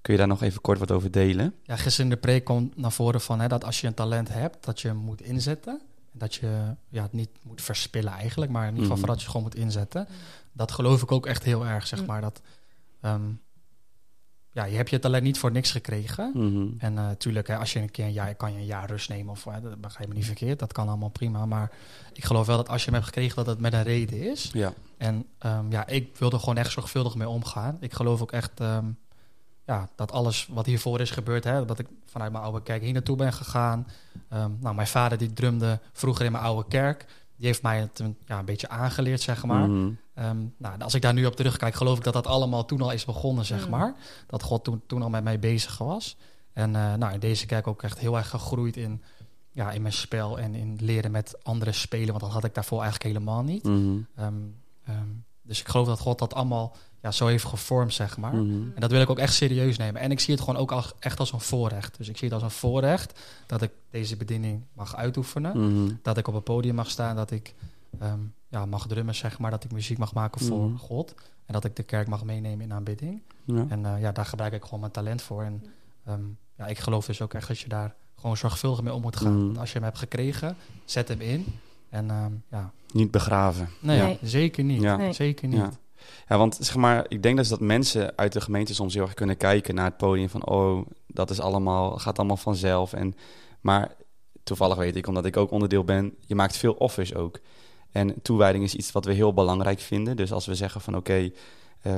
[0.00, 1.54] Kun je daar nog even kort wat over delen?
[1.62, 4.28] Ja, gisteren in de preek kwam naar voren van hè, dat als je een talent
[4.28, 5.80] hebt, dat je hem moet inzetten.
[6.12, 9.30] Dat je ja, het niet moet verspillen eigenlijk, maar in ieder geval vooral dat je
[9.30, 10.08] gewoon moet inzetten.
[10.52, 12.06] Dat geloof ik ook echt heel erg, zeg Mm.
[12.06, 12.20] maar.
[12.20, 12.40] Dat,
[13.00, 13.22] ehm,
[14.56, 16.30] ja, je hebt je talent niet voor niks gekregen.
[16.34, 16.66] Mhm.
[16.78, 19.44] En natuurlijk, als je een keer een jaar kan je een jaar rust nemen, of
[19.44, 21.46] hè, dat begrijp me niet verkeerd, dat kan allemaal prima.
[21.46, 21.70] Maar
[22.12, 24.50] ik geloof wel dat als je hem hebt gekregen, dat het met een reden is.
[24.52, 24.72] Ja.
[24.96, 27.76] En ehm, ja, ik wil er gewoon echt zorgvuldig mee omgaan.
[27.80, 28.86] Ik geloof ook echt ehm,
[29.66, 32.92] ja, dat alles wat hiervoor is gebeurd, hè, dat ik vanuit mijn oude kerk hier
[32.92, 33.86] naartoe ben gegaan.
[34.28, 37.06] Ehm, nou, mijn vader die drumde vroeger in mijn oude kerk.
[37.36, 39.68] Die heeft mij het een, ja, een beetje aangeleerd, zeg maar.
[39.68, 39.90] Mhm.
[40.16, 42.90] Ehm, nou, als ik daar nu op terugkijk, geloof ik dat dat allemaal toen al
[42.92, 43.70] is begonnen, zeg Mm.
[43.70, 43.94] maar.
[44.26, 46.16] Dat God toen, toen al met mij bezig was.
[46.52, 49.02] En eh, nou, in deze kerk ook echt heel erg gegroeid in,
[49.50, 52.06] ja, in mijn spel en in leren met andere spelen.
[52.08, 53.62] Want dat had ik daarvoor eigenlijk helemaal niet.
[53.64, 53.96] Mhm.
[54.14, 54.34] Ehm,
[54.84, 55.06] ehm,
[55.42, 58.34] dus ik geloof dat God dat allemaal ja, zo heeft gevormd, zeg maar.
[58.34, 58.52] Mhm.
[58.74, 60.00] En dat wil ik ook echt serieus nemen.
[60.00, 61.96] En ik zie het gewoon ook als, echt als een voorrecht.
[61.96, 65.58] Dus ik zie het als een voorrecht dat ik deze bediening mag uitoefenen.
[65.58, 65.94] Mhm.
[66.02, 67.54] Dat ik op het podium mag staan, dat ik
[68.00, 68.18] ehm,
[68.56, 69.50] ja, mag drummen, zeg maar.
[69.50, 70.76] Dat ik muziek mag maken voor Mhm.
[70.76, 71.14] God.
[71.46, 73.22] En dat ik de kerk mag meenemen in aanbidding.
[73.44, 73.66] Ja.
[73.68, 75.42] En eh, ja, daar gebruik ik gewoon mijn talent voor.
[75.42, 75.64] En
[76.04, 76.20] ehm,
[76.56, 79.36] ja, ik geloof dus ook echt dat je daar gewoon zorgvuldig mee om moet gaan.
[79.36, 79.44] Mhm.
[79.46, 81.44] Want als je hem hebt gekregen, zet hem in.
[81.88, 83.68] En ehm, ja, Niet begraven.
[83.80, 84.18] nee, Nee.
[84.22, 84.82] zeker niet.
[84.82, 84.96] Ja.
[84.96, 85.12] Nee.
[85.12, 85.58] Zeker niet.
[85.58, 85.70] Ja.
[86.28, 89.14] Ja, want zeg maar, ik denk dus dat mensen uit de gemeente soms heel erg
[89.14, 92.92] kunnen kijken naar het podium van, oh, dat is allemaal, gaat allemaal vanzelf.
[92.92, 93.14] En,
[93.60, 93.94] maar
[94.42, 97.40] toevallig weet ik, omdat ik ook onderdeel ben, je maakt veel offers ook.
[97.96, 100.16] En toewijding is iets wat we heel belangrijk vinden.
[100.16, 101.30] Dus als we zeggen van, oké, eh,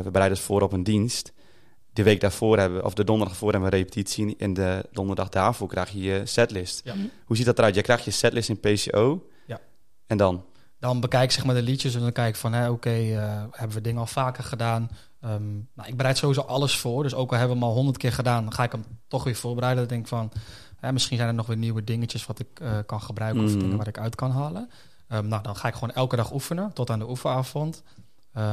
[0.00, 1.32] we bereiden het voor op een dienst.
[1.92, 4.36] De week daarvoor hebben, we- of de donderdag voor hebben we een repetitie.
[4.38, 6.80] En de donderdag daarvoor krijg je je setlist.
[6.84, 6.94] Ja.
[7.24, 7.74] Hoe ziet dat eruit?
[7.74, 9.26] Jij krijgt je setlist in PCO.
[9.46, 9.60] Ja.
[10.06, 10.44] En dan?
[10.80, 13.76] Dan bekijk ik zeg maar de liedjes en dan kijk ik van, oké, eh, hebben
[13.76, 14.90] we dingen al vaker gedaan?
[15.20, 17.02] Ehm, nou, ik bereid sowieso alles voor.
[17.02, 19.24] Dus ook al hebben we hem al honderd keer gedaan, dan ga ik hem toch
[19.24, 19.80] weer voorbereiden.
[19.82, 20.32] Dan denk ik van,
[20.76, 23.58] hè, misschien zijn er nog weer nieuwe dingetjes wat ik eh, kan gebruiken of Mhm.
[23.58, 24.70] dingen waar ik uit kan halen.
[25.08, 27.82] Ehm, nou, dan ga ik gewoon elke dag oefenen tot aan de oefenavond.
[28.32, 28.44] Ehm,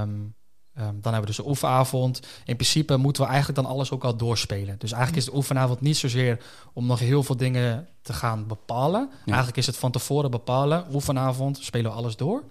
[0.74, 2.20] ehm, dan hebben we dus de oefenavond.
[2.46, 4.76] In principe moeten we eigenlijk dan alles ook al doorspelen.
[4.80, 9.10] Dus eigenlijk is de oefenavond niet zozeer om nog heel veel dingen te gaan bepalen.
[9.26, 10.86] Eigenlijk is het van tevoren bepalen.
[10.94, 12.44] Oefenavond spelen we alles door.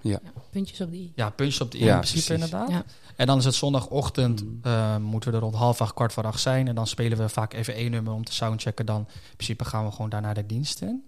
[0.51, 1.13] Puntjes op die.
[1.15, 2.45] Ja, puntjes op de i Ja, in principe precies.
[2.45, 2.71] inderdaad.
[2.71, 2.85] Ja.
[3.17, 5.03] En dan is het zondagochtend, Mm.
[5.03, 6.69] moeten we er rond half acht, kwart voor acht zijn.
[6.69, 8.87] En dan spelen we vaak even één nummer om te soundchecken.
[8.87, 11.05] Dan in principe gaan we gewoon daar naar de dienst in.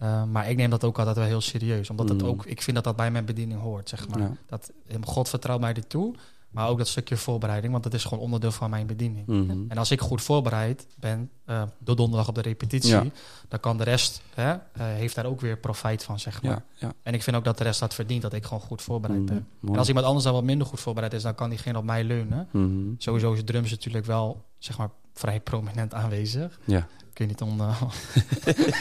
[0.00, 1.90] Eh, maar ik neem dat ook altijd wel heel serieus.
[1.90, 2.28] Omdat het Mm.
[2.28, 4.18] ook, ik vind dat dat bij mijn bediening hoort, zeg maar.
[4.20, 4.32] Ja.
[4.46, 6.14] Dat, God vertrouwt mij dit toe.
[6.50, 9.26] Maar ook dat stukje voorbereiding, want dat is gewoon onderdeel van mijn bediening.
[9.26, 9.50] Mhm.
[9.68, 13.04] En als ik goed voorbereid ben, eh door donderdag op de repetitie, Ja.
[13.48, 16.52] dan kan de rest, hè, eh, heeft daar ook weer profijt van, zeg maar.
[16.52, 16.92] Ja, ja.
[17.02, 19.34] En ik vind ook dat de rest dat verdient, dat ik gewoon goed voorbereid ben.
[19.34, 19.44] Mhm.
[19.60, 19.72] Mooi.
[19.72, 22.04] En als iemand anders dan wat minder goed voorbereid is, dan kan diegene op mij
[22.04, 22.48] leunen.
[22.50, 22.68] Mhm.
[22.98, 26.60] Sowieso is drums natuurlijk wel, zeg maar, vrij prominent aanwezig.
[26.64, 26.86] Ja.
[27.20, 27.60] Ik weet niet om...
[27.60, 27.82] eh,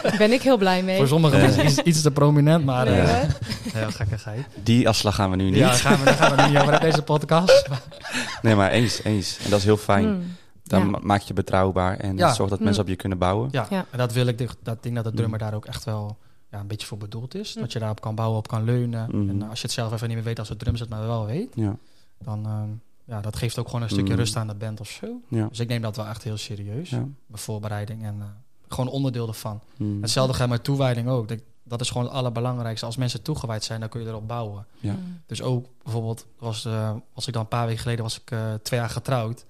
[0.02, 0.98] Daar ben ik heel blij mee.
[0.98, 2.86] voor sommigen is iets, iets te prominent, maar...
[2.86, 3.28] Nee, eh, hoor.
[3.82, 4.46] heel gekkigheid.
[4.64, 5.56] Die afslag gaan we nu niet.
[5.56, 7.68] Ja, daar gaan we, daar gaan we niet over deze podcast.
[8.42, 9.38] Nee, maar eens, eens.
[9.44, 10.14] En dat is heel fijn.
[10.14, 10.22] Mm.
[10.64, 11.00] Dan Ja.
[11.02, 12.28] maak je betrouwbaar en Ja.
[12.28, 12.66] het zorgt dat Mm.
[12.66, 13.50] mensen op je kunnen bouwen.
[13.52, 13.86] Ja, Ja.
[13.92, 15.46] en dat wil ik, dat ding dat de drummer Mm.
[15.46, 16.18] daar ook echt wel
[16.52, 17.56] ja, een beetje voor bedoeld is.
[17.56, 17.62] Mm.
[17.62, 19.08] Dat je daarop kan bouwen, op kan leunen.
[19.12, 19.30] Mm.
[19.30, 21.26] En als je het zelf even niet meer weet als het drums het maar wel
[21.26, 21.76] weet, Ja,
[22.20, 22.62] dan uh,
[23.10, 24.20] ja, dat geeft ook gewoon een stukje Mm.
[24.20, 25.22] rust aan de band of zo.
[25.28, 26.90] ja, Dus ik neem dat wel echt heel serieus.
[26.90, 26.98] ja.
[26.98, 28.26] Mijn voorbereiding en uh,
[28.68, 29.62] gewoon onderdeel ervan.
[29.78, 30.02] Mm.
[30.02, 31.28] Hetzelfde gaat met toewijding ook.
[31.28, 32.86] Dat, dat is gewoon het allerbelangrijkste.
[32.86, 34.66] Als mensen toegewijd zijn, dan kun je erop bouwen.
[34.80, 34.94] Ja.
[34.94, 35.22] Mm.
[35.26, 38.54] Dus ook bijvoorbeeld, was, uh, was ik dan een paar weken geleden, was ik uh,
[38.54, 39.46] twee jaar getrouwd.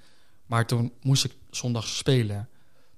[0.46, 2.36] Maar toen moest ik zondags spelen.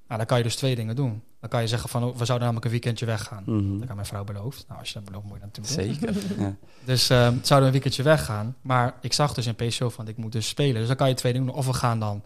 [0.07, 1.21] Nou, dan kan je dus twee dingen doen.
[1.41, 3.43] Dan kan je zeggen van, oh, we zouden namelijk een weekendje weggaan.
[3.45, 3.79] Mhm.
[3.79, 4.65] Dat aan mijn vrouw beloofd.
[4.67, 6.13] Nou, als je dat belooft, moet je dat natuurlijk doen.
[6.13, 6.41] Zeker.
[6.41, 6.55] ja.
[6.91, 8.55] Dus uh, zouden we een weekendje weggaan.
[8.61, 10.75] Maar ik zag dus in PSO van, ik moet dus spelen.
[10.75, 11.55] Dus dan kan je twee dingen doen.
[11.55, 12.23] Of we gaan dan,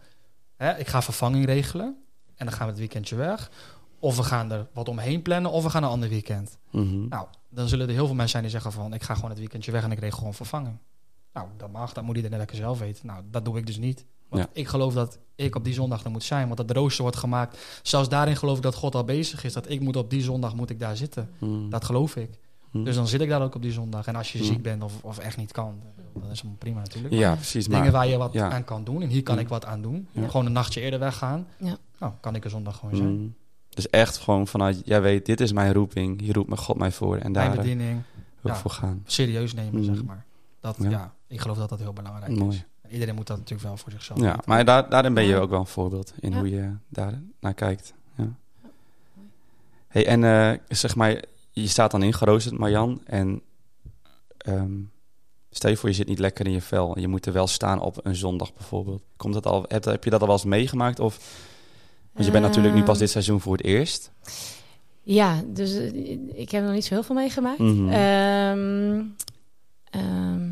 [0.56, 1.96] hè, ik ga vervanging regelen.
[2.36, 3.52] En dan gaan we het weekendje weg.
[4.00, 5.52] Of we gaan er wat omheen plannen.
[5.52, 6.58] Of we gaan een ander weekend.
[6.72, 7.08] Mhm.
[7.08, 8.94] Nou, dan zullen er heel veel mensen zijn die zeggen van...
[8.94, 10.78] ik ga gewoon het weekendje weg en ik regel gewoon vervanging.
[11.34, 11.94] Nou, dat mag.
[11.94, 13.08] Dat moet iedereen lekker zelf weten.
[13.08, 14.06] Nou, dat doe ik dus niet.
[14.36, 14.62] Want Ja.
[14.62, 16.46] ik geloof dat ik op die zondag er moet zijn.
[16.46, 17.80] Want dat rooster wordt gemaakt.
[17.84, 19.54] Zelfs daarin geloof ik dat God al bezig is.
[19.54, 21.30] Dat ik moet op die zondag moet ik daar zitten.
[21.40, 21.70] Mhm.
[21.70, 22.30] Dat geloof ik.
[22.72, 22.84] Mhm.
[22.84, 24.08] Dus dan zit ik daar ook op die zondag.
[24.08, 24.46] En als je Mm.
[24.46, 25.80] ziek bent of, of echt niet kan,
[26.14, 27.14] dan is het prima natuurlijk.
[27.14, 27.66] Maar Ja, precies.
[27.66, 28.50] Dingen Maar, waar je wat ja.
[28.52, 29.02] aan kan doen.
[29.02, 29.42] En hier kan Mm.
[29.42, 30.08] ik wat aan doen.
[30.12, 30.28] Ja.
[30.28, 31.48] Gewoon een nachtje eerder weggaan.
[31.58, 31.78] Ja.
[32.00, 33.36] Nou, kan ik er zondag gewoon zijn.
[33.70, 36.20] Dus echt gewoon vanuit, jij weet, dit is mijn roeping.
[36.22, 37.18] Hier roept me God mij voor.
[37.18, 38.02] En daar Mijn eh, bediening
[38.42, 38.62] wil ik ja.
[38.64, 39.02] voor gaan.
[39.06, 39.84] serieus nemen, Mm.
[39.96, 40.26] zeg maar.
[40.60, 40.90] Dat, Ja.
[40.90, 41.14] ja.
[41.28, 42.56] ik geloof dat dat heel belangrijk Mooi.
[42.56, 42.66] is.
[42.88, 44.44] En iedereen moet dat natuurlijk wel voor zichzelf Ja, weten.
[44.46, 46.38] maar daar, daarin ben je ook wel een voorbeeld in Ja.
[46.38, 47.94] hoe je daar naar kijkt.
[48.18, 48.28] Ja.
[49.88, 53.02] Hey, en eh, zeg maar, je staat dan ingeroosterd, Marjan.
[53.06, 53.42] En
[54.38, 54.74] ehm,
[55.50, 57.00] stel je voor, je zit niet lekker in je vel.
[57.00, 59.04] Je moet er wel staan op een zondag bijvoorbeeld.
[59.18, 61.00] Komt dat al, heb, heb je dat al wel eens meegemaakt?
[61.00, 61.20] Of,
[62.12, 64.12] want je bent natuurlijk nu pas Ehm, dit seizoen voor het eerst.
[65.02, 67.60] Ja, dus eh, ik heb nog niet zo heel veel meegemaakt.
[67.60, 67.90] Mhm.
[67.90, 69.02] Ehm,
[69.90, 70.50] ehm,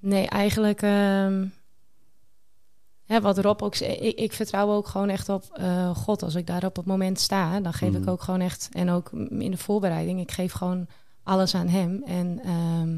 [0.00, 0.82] nee, eigenlijk...
[0.82, 1.46] ehm,
[3.04, 6.22] hè, wat Rob ook zei, ik, ik vertrouw ook gewoon echt op eh, God.
[6.22, 8.02] Als ik daar op het moment sta, dan geef Mhm.
[8.02, 8.68] ik ook gewoon echt...
[8.72, 10.86] En ook in de voorbereiding, ik geef gewoon
[11.22, 12.02] alles aan hem.
[12.06, 12.96] En ehm,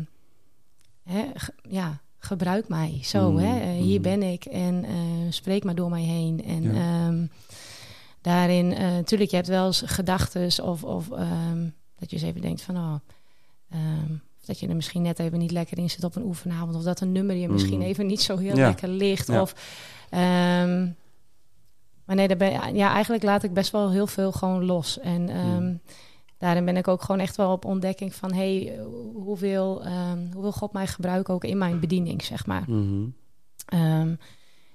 [1.15, 1.25] hè,
[1.69, 3.33] ja, gebruik mij zo.
[3.33, 3.43] Mhm.
[3.45, 3.61] Hè?
[3.61, 4.03] Eh, hier Mhm.
[4.03, 4.95] ben ik en eh,
[5.31, 6.45] spreek maar door mij heen.
[6.45, 7.07] En Ja.
[7.07, 7.27] ehm,
[8.21, 11.09] daarin, natuurlijk, je hebt wel eens gedachten of, of
[11.99, 12.95] dat je eens even denkt van, oh,
[14.47, 17.01] dat je er misschien net even niet lekker in zit op een oefenavond, of dat
[17.01, 17.87] een nummer je misschien Mhm.
[17.89, 18.67] even niet zo heel Ja.
[18.67, 19.27] lekker ligt.
[19.27, 19.41] Ja.
[19.41, 19.55] Of,
[20.11, 20.89] ehm,
[22.05, 24.99] maar nee, daar ben, ja, eigenlijk laat ik best wel heel veel gewoon los.
[25.01, 25.75] En ehm, Mhm.
[26.39, 28.79] daarin ben ik ook gewoon echt wel op ontdekking van, hey,
[29.15, 32.65] hoeveel, ehm, hoe wil God mij gebruiken ook in mijn bediening, zeg maar.
[32.67, 33.05] Mhm.
[33.67, 34.15] Ehm,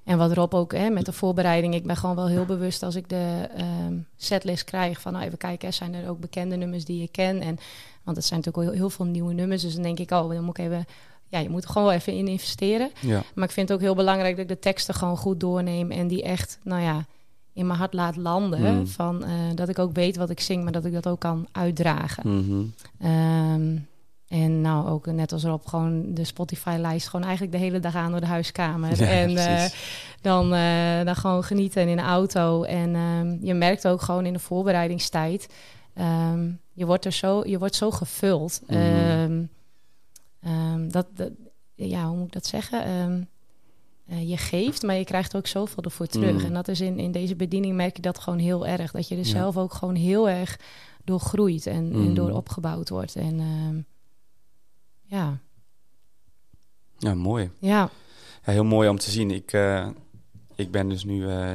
[0.04, 2.96] en wat Rob ook hè, met de voorbereiding, ik ben gewoon wel heel bewust als
[2.96, 3.50] ik de
[4.16, 7.42] setlist krijg van nou even kijken, zijn er ook bekende nummers die je ken?
[7.42, 7.58] En,
[8.08, 10.44] want het zijn natuurlijk al heel, veel nieuwe nummers, dus dan denk ik, oh, dan
[10.44, 10.86] moet ik even,
[11.28, 12.92] ja, je moet er gewoon wel even in investeren.
[13.00, 13.24] Ja.
[13.36, 16.08] Maar ik vind het ook heel belangrijk dat ik de teksten gewoon goed doorneem en
[16.08, 17.06] die echt, nou ja,
[17.54, 18.76] in mijn hart laat landen.
[18.76, 18.88] Mm.
[18.88, 21.48] Van, eh, dat ik ook weet wat ik zing, maar dat ik dat ook kan
[21.52, 22.38] uitdragen.
[22.38, 22.64] Mhm.
[23.00, 23.78] Ehm,
[24.28, 28.12] en nou ook net als Rob, gewoon de Spotify-lijst gewoon eigenlijk de hele dag aan
[28.12, 29.04] door de huiskamer.
[29.04, 29.64] Ja, en eh,
[30.22, 32.64] dan, eh, dan gewoon genieten in de auto.
[32.64, 35.48] En ehm, je merkt ook gewoon in de voorbereidingstijd,
[35.98, 38.62] ehm, je wordt er zo, je wordt zo gevuld.
[38.68, 38.74] Mhm.
[38.80, 39.44] Ehm,
[40.42, 41.32] ehm, dat, dat,
[41.76, 42.84] ja, hoe moet ik dat zeggen?
[44.08, 46.36] Eh, je geeft, maar je krijgt ook zoveel ervoor terug.
[46.36, 46.46] Mhm.
[46.46, 48.92] En dat is in, in deze bediening merk je dat gewoon heel erg.
[48.92, 49.28] Dat je er Ja.
[49.30, 50.60] zelf ook gewoon heel erg
[51.04, 52.14] door groeit en, en Mhm.
[52.14, 53.16] door opgebouwd wordt.
[53.16, 53.40] En
[55.04, 55.38] ja,
[56.98, 57.52] ja, mooi.
[57.60, 57.90] ja.
[58.46, 59.32] Ja, heel mooi om te zien.
[59.32, 59.88] Ik, eh,
[60.56, 61.52] ik ben dus nu eh,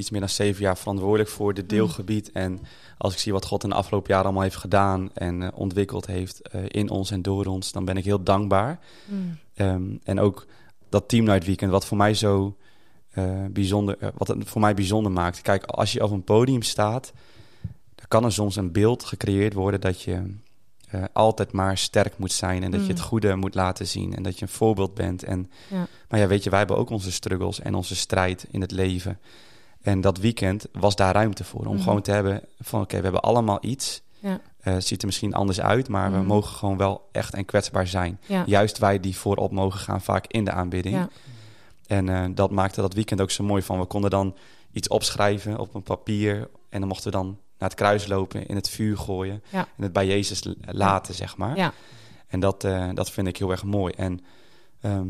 [0.00, 2.32] iets meer dan zeven jaar verantwoordelijk voor dit deelgebied.
[2.32, 2.60] En
[2.98, 6.06] als ik zie wat God in de afgelopen jaren allemaal heeft gedaan en eh, ontwikkeld
[6.06, 8.78] heeft eh, in ons en door ons, dan ben ik heel dankbaar.
[9.04, 9.38] Mm.
[9.54, 10.46] Ehm, en ook
[10.88, 12.56] dat Team Night Weekend, wat voor mij zo
[13.10, 15.42] eh, bijzonder, wat het voor mij bijzonder maakt.
[15.42, 17.12] Kijk, als je op een podium staat,
[17.94, 20.22] dan kan er soms een beeld gecreëerd worden dat je
[21.12, 22.92] altijd maar sterk moet zijn en dat je Mm.
[22.92, 25.22] het goede moet laten zien en dat je een voorbeeld bent.
[25.22, 25.86] En, Ja.
[26.08, 29.18] Maar ja, weet je, wij hebben ook onze struggles en onze strijd in het leven.
[29.82, 31.82] En dat weekend was daar ruimte voor om Mhm.
[31.82, 34.40] gewoon te hebben van oké, we hebben allemaal iets Ja.
[34.60, 36.26] Eh, het ziet er misschien anders uit, maar we Mhm.
[36.26, 38.20] mogen gewoon wel echt en kwetsbaar zijn.
[38.26, 38.42] Ja.
[38.46, 40.94] Juist wij die voorop mogen gaan, vaak in de aanbidding.
[40.96, 41.08] Ja.
[41.86, 43.78] En eh, dat maakte dat weekend ook zo mooi van.
[43.78, 44.36] We konden dan
[44.72, 46.48] iets opschrijven op een papier.
[46.68, 47.26] En dan mochten we dan
[47.58, 49.42] naar het kruis lopen, in het vuur gooien.
[49.50, 51.56] En het bij Jezus laten, zeg maar.
[51.56, 51.72] Ja.
[52.26, 53.92] En dat, eh, dat vind ik heel erg mooi.
[53.96, 54.20] En
[54.80, 55.08] ehm,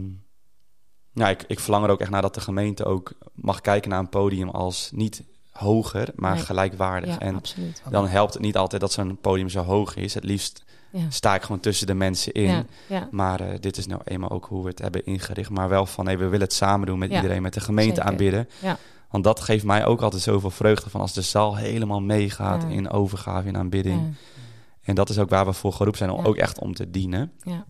[1.12, 3.98] ja, ik, ik verlang er ook echt naar dat de gemeente ook mag kijken naar
[3.98, 6.42] een podium als niet hoger, maar Nee.
[6.44, 7.10] gelijkwaardig.
[7.10, 7.82] Ja, en absoluut.
[7.90, 10.14] dan helpt het niet altijd dat zo'n podium zo hoog is.
[10.14, 11.00] Het liefst Ja.
[11.08, 12.66] sta ik gewoon tussen de mensen in.
[12.88, 13.08] Ja.
[13.10, 15.50] Maar eh, dit is nou eenmaal ook hoe we het hebben ingericht.
[15.50, 18.10] Maar wel van, hey, we willen het samen doen met iedereen, met de gemeente zeker.
[18.10, 18.48] aanbidden.
[18.60, 18.78] Ja.
[19.10, 22.90] Want dat geeft mij ook altijd zoveel vreugde van als de zaal helemaal meegaat in
[22.90, 24.14] overgave, in aanbidding.
[24.82, 27.32] En dat is ook waar we voor geroepen zijn, om ook echt om te dienen.
[27.42, 27.64] Ja.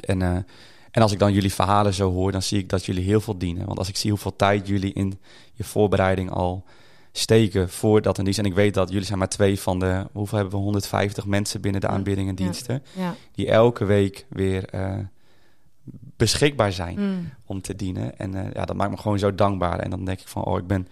[0.00, 0.36] En, eh,
[0.96, 3.38] en als ik dan jullie verhalen zo hoor, dan zie ik dat jullie heel veel
[3.38, 3.66] dienen.
[3.66, 5.18] Want als ik zie hoeveel tijd jullie in
[5.52, 6.64] je voorbereiding al
[7.12, 8.38] steken voordat een dienst.
[8.38, 11.60] En ik weet dat jullie zijn maar twee van de, hoeveel hebben we, 150 mensen
[11.60, 11.92] binnen de Ja.
[11.92, 12.82] aanbidding en diensten.
[12.96, 13.14] Ja.
[13.32, 14.98] Die elke week weer eh,
[16.16, 17.28] beschikbaar zijn Mm.
[17.46, 18.18] om te dienen.
[18.18, 19.78] En eh, ja, dat maakt me gewoon zo dankbaar.
[19.78, 20.88] En dan denk ik van, oh, ik ben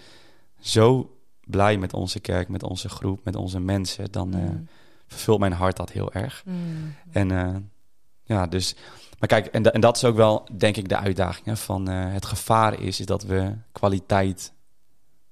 [0.61, 4.13] zo blij met onze kerk, met onze groep, met onze mensen.
[4.13, 4.69] Dan Mm.
[5.07, 6.43] vervult mijn hart dat heel erg.
[6.47, 6.95] Mm.
[7.13, 7.71] En
[8.25, 8.77] ja, dus...
[9.25, 11.47] Maar kijk, en, en dat is ook wel, denk ik, de uitdaging.
[11.47, 14.53] Hè, van eh, het gevaar is, is dat we kwaliteit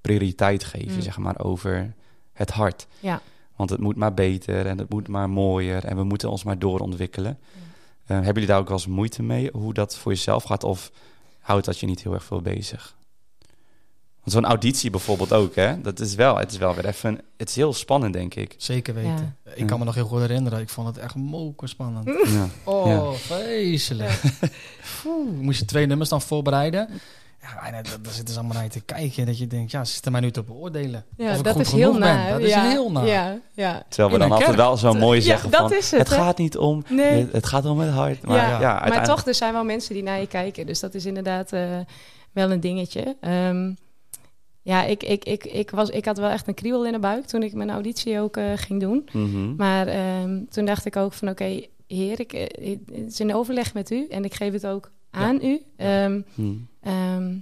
[0.01, 1.01] prioriteit geven, Mm.
[1.01, 1.95] zeg maar, over
[2.33, 2.87] het hart.
[3.01, 3.21] Ja.
[3.57, 6.59] Want het moet maar beter en het moet maar mooier en we moeten ons maar
[6.59, 7.39] doorontwikkelen.
[8.07, 10.65] Eh, hebben jullie daar ook wel eens moeite mee, hoe dat voor jezelf gaat?
[10.65, 10.91] Of
[11.41, 12.97] houdt dat je niet heel erg veel bezig?
[14.23, 15.81] Want zo'n auditie bijvoorbeeld ook, hè?
[15.81, 18.55] Dat is wel, het is wel weer even, het is heel spannend, denk ik.
[18.57, 19.37] Zeker weten.
[19.55, 20.61] Ik kan me nog heel goed herinneren.
[20.61, 22.07] Ik vond het echt moker spannend.
[22.29, 22.49] Ja.
[22.65, 23.13] Oh, Ja.
[23.13, 24.21] vreselijk.
[25.41, 26.89] Moest je twee nummers dan voorbereiden.
[27.41, 29.27] Ja, en daar zitten ze allemaal naar je te kijken.
[29.27, 31.05] Dat je denkt, ja, ze zitten mij nu te beoordelen.
[31.17, 32.01] Ja, of ik dat goed is genoeg heel ben.
[32.01, 32.31] na.
[32.31, 33.05] Dat is heel na.
[33.05, 33.83] Ja, ja.
[33.89, 36.57] Terwijl we dan altijd wel zo mooi Ja, zeggen dat van, is het, gaat niet
[36.57, 37.21] om, Nee.
[37.21, 38.23] het, het gaat om het hart.
[38.27, 40.67] Maar, Ja, ja, maar toch, er zijn wel mensen die naar je kijken.
[40.67, 41.61] Dus dat is inderdaad eh,
[42.33, 43.17] wel een dingetje.
[44.63, 47.25] Ja, ik, ik, ik, ik, was, ik had wel echt een kriebel in de buik
[47.25, 49.09] toen ik mijn auditie ook eh, ging doen.
[49.13, 49.55] Mhm.
[49.57, 53.75] Maar ehm, toen dacht ik ook van oké, heer, ik, eh, het is in overleg
[53.75, 55.63] met u en ik geef het ook aan u.
[55.77, 56.55] Ehm, Mhm.
[56.81, 57.35] ehm,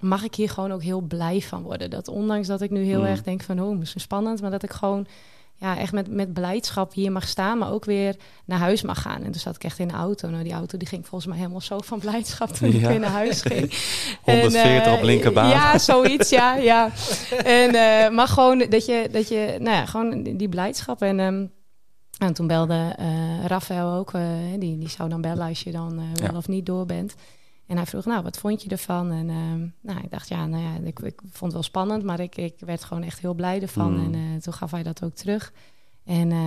[0.00, 1.90] mag ik hier gewoon ook heel blij van worden.
[1.90, 3.06] Dat ondanks dat ik nu heel Mm.
[3.06, 5.06] erg denk van, oh, misschien spannend, maar dat ik gewoon
[5.56, 9.16] ja, echt met, met blijdschap hier mag staan, maar ook weer naar huis mag gaan.
[9.22, 10.28] En toen zat ik echt in de auto.
[10.30, 13.10] Nou, die auto die ging volgens mij helemaal zo van blijdschap toen ik weer naar
[13.10, 13.60] huis ging.
[14.22, 15.48] 140 En, op linkerbaan.
[15.48, 16.90] Ja, zoiets, ja, ja.
[17.44, 21.02] En, eh, maar gewoon dat je, dat je, nou ja, gewoon die blijdschap.
[21.02, 21.46] En, ehm,
[22.18, 24.22] en toen belde eh Rafael ook, eh,
[24.58, 26.36] die, die zou dan bellen als je dan eh, wel Ja.
[26.36, 27.14] of niet door bent.
[27.66, 29.10] En hij vroeg, nou, wat vond je ervan?
[29.12, 32.20] En ehm, nou, ik dacht, ja, nou ja, ik, ik vond het wel spannend, maar
[32.20, 33.92] ik, ik werd gewoon echt heel blij ervan.
[33.98, 34.04] Mm.
[34.04, 35.52] En eh, toen gaf hij dat ook terug.
[36.04, 36.38] En eh,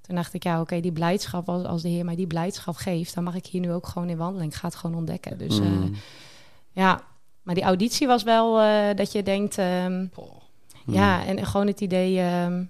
[0.00, 3.14] toen dacht ik, ja, oké, die blijdschap, als, als de Heer mij die blijdschap geeft,
[3.14, 4.46] dan mag ik hier nu ook gewoon in wandelen.
[4.46, 5.38] Ik ga het gewoon ontdekken.
[5.38, 5.92] Dus eh, Mhm.
[6.72, 7.00] ja,
[7.42, 8.54] maar die auditie was wel
[8.94, 10.06] dat je denkt, ehm,
[10.86, 12.64] ja, en gewoon het idee, ehm,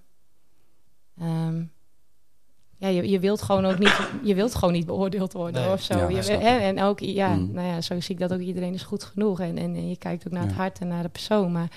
[2.79, 5.73] ja, je, je wilt gewoon ook niet, je wilt gewoon niet beoordeeld worden Nee.
[5.73, 5.99] of zo.
[5.99, 7.51] Ja, je, hè, en ook, ja, Mm.
[7.53, 9.41] nou ja, zo zie ik dat ook iedereen is goed genoeg.
[9.41, 10.57] En, en, en je kijkt ook naar het Ja.
[10.57, 11.53] hart en naar de persoon.
[11.53, 11.69] Maar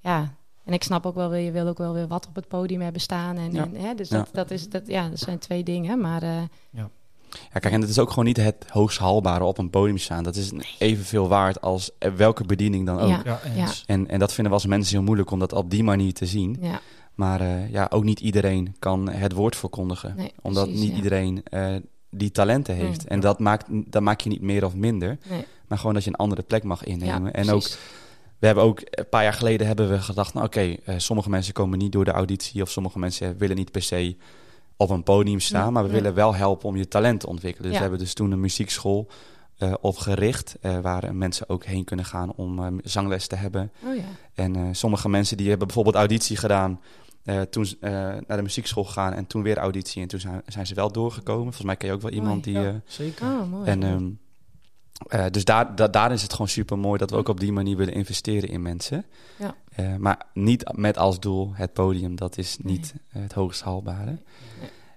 [0.00, 0.34] ja,
[0.64, 2.80] en ik snap ook wel weer, je wil ook wel weer wat op het podium
[2.80, 3.36] hebben staan.
[3.36, 3.62] En, Ja.
[3.62, 4.16] en, hè, dus Ja.
[4.16, 6.00] dat, dat, is, dat, ja, dat zijn twee dingen.
[6.00, 6.42] Maar eh,
[7.52, 10.24] Ja, kijk, en het is ook gewoon niet het hoogst haalbare op een podium staan.
[10.24, 13.08] Dat is evenveel waard als welke bediening dan ook.
[13.24, 13.40] Ja.
[13.54, 13.68] Ja.
[13.86, 16.26] En, en dat vinden we als mensen heel moeilijk om dat op die manier te
[16.26, 16.56] zien.
[16.60, 16.80] ja,
[17.16, 20.14] Maar eh, ja, ook niet iedereen kan het woord verkondigen.
[20.16, 20.96] nee, omdat precies, niet ja.
[20.96, 21.74] iedereen eh,
[22.10, 22.98] die talenten heeft.
[22.98, 23.08] Nee.
[23.08, 25.18] En dat maakt, dat maak je niet meer of minder.
[25.28, 25.44] Nee.
[25.68, 27.24] Maar gewoon dat je een andere plek mag innemen.
[27.24, 27.62] Ja, en ook,
[28.38, 30.34] we hebben ook een paar jaar geleden hebben we gedacht...
[30.34, 32.62] nou oké, eh, sommige mensen komen niet door de auditie...
[32.62, 34.16] of sommige mensen willen niet per se
[34.76, 35.64] op een podium staan...
[35.64, 35.94] Ja, maar we ja.
[35.94, 37.62] willen wel helpen om je talent te ontwikkelen.
[37.62, 37.76] Dus Ja.
[37.78, 39.08] we hebben dus toen een muziekschool
[39.80, 40.56] opgericht...
[40.82, 43.72] waar mensen ook heen kunnen gaan om zangles te hebben.
[43.84, 44.02] Oh ja.
[44.34, 46.80] En sommige mensen die hebben bijvoorbeeld auditie gedaan...
[47.26, 50.02] eh, toen eh, naar de muziekschool gegaan en toen weer auditie...
[50.02, 51.42] en toen zijn, zijn ze wel doorgekomen.
[51.42, 52.52] Volgens mij ken je ook wel iemand die...
[52.58, 53.26] Ja, eh, zeker.
[53.26, 53.66] Oh, mooi.
[53.66, 54.08] en, ehm,
[55.08, 57.52] eh, dus daar, da- daar is het gewoon super mooi dat we ook op die
[57.52, 59.04] manier willen investeren in mensen.
[59.38, 59.54] Ja.
[59.74, 64.18] Eh, maar niet met als doel het podium, dat is niet het hoogst haalbare.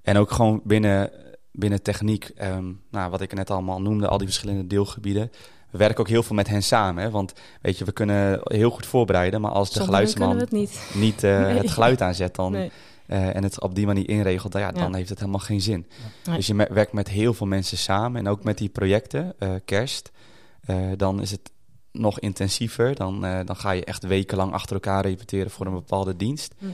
[0.02, 1.12] En ook gewoon binnen,
[1.52, 5.32] binnen techniek, ehm, nou, wat ik net allemaal noemde, al die verschillende deelgebieden.
[5.72, 7.04] We werken ook heel veel met hen samen.
[7.04, 7.10] Hè?
[7.10, 10.90] Want weet je, we kunnen heel goed voorbereiden, maar als de Zonder geluidsman het niet.
[10.94, 11.58] niet eh, Nee.
[11.58, 12.72] het geluid aanzet dan, Nee.
[13.06, 14.96] eh, en het op die manier inregelt, dan, ja, dan Ja.
[14.96, 15.88] heeft het helemaal geen zin.
[16.36, 19.52] Dus je me- werkt met heel veel mensen samen en ook met die projecten, eh,
[19.66, 20.12] kerst,
[20.62, 21.52] eh, dan is het
[21.92, 22.96] nog intensiever.
[22.96, 26.56] Dan, eh, dan ga je echt wekenlang achter elkaar repeteren voor een bepaalde dienst.
[26.58, 26.66] Hm.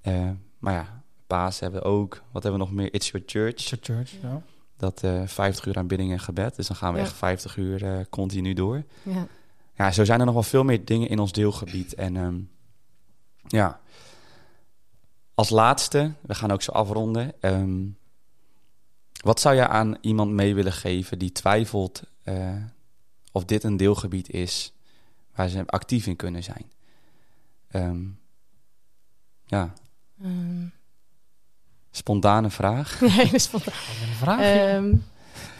[0.00, 0.28] Eh,
[0.58, 2.22] maar ja, Paas hebben we ook.
[2.32, 2.94] Wat hebben we nog meer?
[2.94, 3.54] It's Your Church.
[3.62, 4.42] Church, Church, ja.
[4.76, 6.56] Dat eh 50 uur aanbidding en gebed.
[6.56, 7.04] Dus dan gaan we Ja.
[7.04, 8.82] echt 50 uur eh, continu door.
[9.02, 9.26] Ja.
[9.74, 11.94] Ja, zo zijn er nog wel veel meer dingen in ons deelgebied.
[11.94, 12.38] En ehm,
[13.46, 13.80] ja,
[15.34, 17.32] als laatste, we gaan ook zo afronden.
[17.40, 17.84] ehm,
[19.24, 22.54] wat zou je aan iemand mee willen geven die twijfelt eh,
[23.32, 24.72] of dit een deelgebied is
[25.34, 26.70] waar ze actief in kunnen zijn?
[27.68, 28.04] Ehm,
[29.44, 29.72] ja,
[31.96, 32.98] spontane vraag.
[33.52, 33.72] Wat een
[34.18, 34.40] vraag.
[34.40, 34.74] joh.
[34.74, 34.92] Ehm,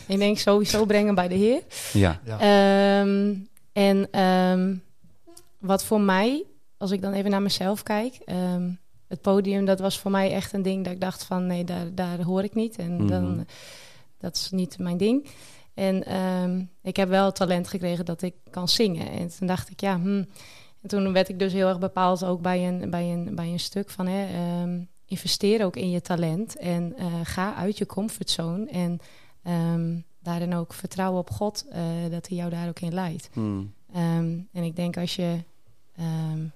[0.06, 1.62] ik denk sowieso brengen bij de Heer.
[1.92, 2.38] Ja, ja.
[3.00, 3.34] Ehm,
[3.72, 4.74] en ehm,
[5.58, 6.44] wat voor mij,
[6.78, 8.70] als ik dan even naar mezelf kijk, ehm,
[9.08, 11.94] het podium, dat was voor mij echt een ding dat ik dacht van nee, daar,
[11.94, 12.76] daar hoor ik niet.
[12.76, 13.06] En Mhm.
[13.06, 13.46] dan,
[14.18, 15.26] dat is niet mijn ding.
[15.74, 19.10] En ehm, ik heb wel het talent gekregen dat ik kan zingen.
[19.10, 20.26] En toen dacht ik, ja, hmm.
[20.82, 23.60] En toen werd ik dus heel erg bepaald ook bij een, bij een, bij een
[23.60, 28.66] stuk van hè, ehm, investeer ook in je talent en eh, ga uit je comfortzone.
[28.70, 29.00] En
[29.42, 33.28] ehm, daarin ook vertrouwen op God, eh, dat hij jou daar ook in leidt.
[33.32, 33.72] Hmm.
[33.92, 35.38] Ehm, en ik denk als je
[35.96, 36.46] ehm,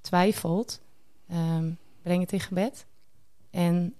[0.00, 0.80] twijfelt,
[2.02, 2.86] breng het in gebed.
[3.50, 3.94] En,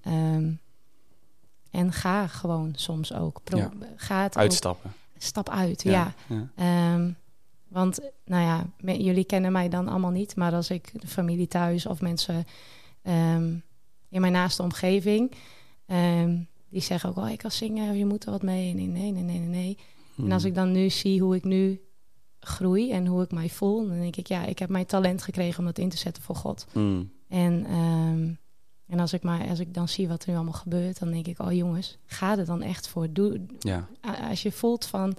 [1.71, 3.41] en ga gewoon soms ook.
[3.45, 3.71] Pro- Ja.
[3.97, 4.93] Ga het ook- uitstappen.
[5.19, 6.15] stap uit, ja.
[6.57, 6.99] ja.
[7.69, 11.87] Want, nou ja, jullie kennen mij dan allemaal niet, maar als ik de familie thuis
[11.87, 12.45] of mensen
[14.11, 15.33] in mijn naaste omgeving,
[15.87, 18.75] ehm, die zeggen ook, oh, ik kan zingen, je moet er wat mee.
[18.75, 19.79] Nee, nee, nee, nee, nee.
[20.17, 20.51] En als Hmm.
[20.51, 21.81] ik dan nu zie hoe ik nu
[22.41, 25.59] groei en hoe ik mij voel, dan denk ik, ja, ik heb mijn talent gekregen
[25.59, 26.67] om dat in te zetten voor God.
[26.73, 27.13] Hmm.
[27.29, 28.33] En, ehm,
[28.87, 31.27] en als ik, maar, als ik dan zie wat er nu allemaal gebeurt, dan denk
[31.27, 33.13] ik, oh jongens, ga er dan echt voor.
[33.13, 33.89] Doe, Ja,
[34.29, 35.17] als je voelt van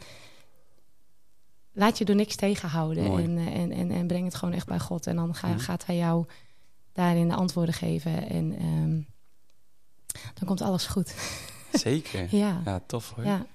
[1.73, 4.79] laat je door niks tegenhouden en, eh, en, en, en breng het gewoon echt bij
[4.79, 5.59] God en dan ga, Mhm.
[5.59, 6.25] gaat hij jou
[6.93, 8.99] daarin de antwoorden geven en ehm,
[10.33, 11.15] dan komt alles goed.
[11.71, 12.27] zeker.
[12.37, 13.25] Ja, Ja, tof hoor.
[13.25, 13.45] ja.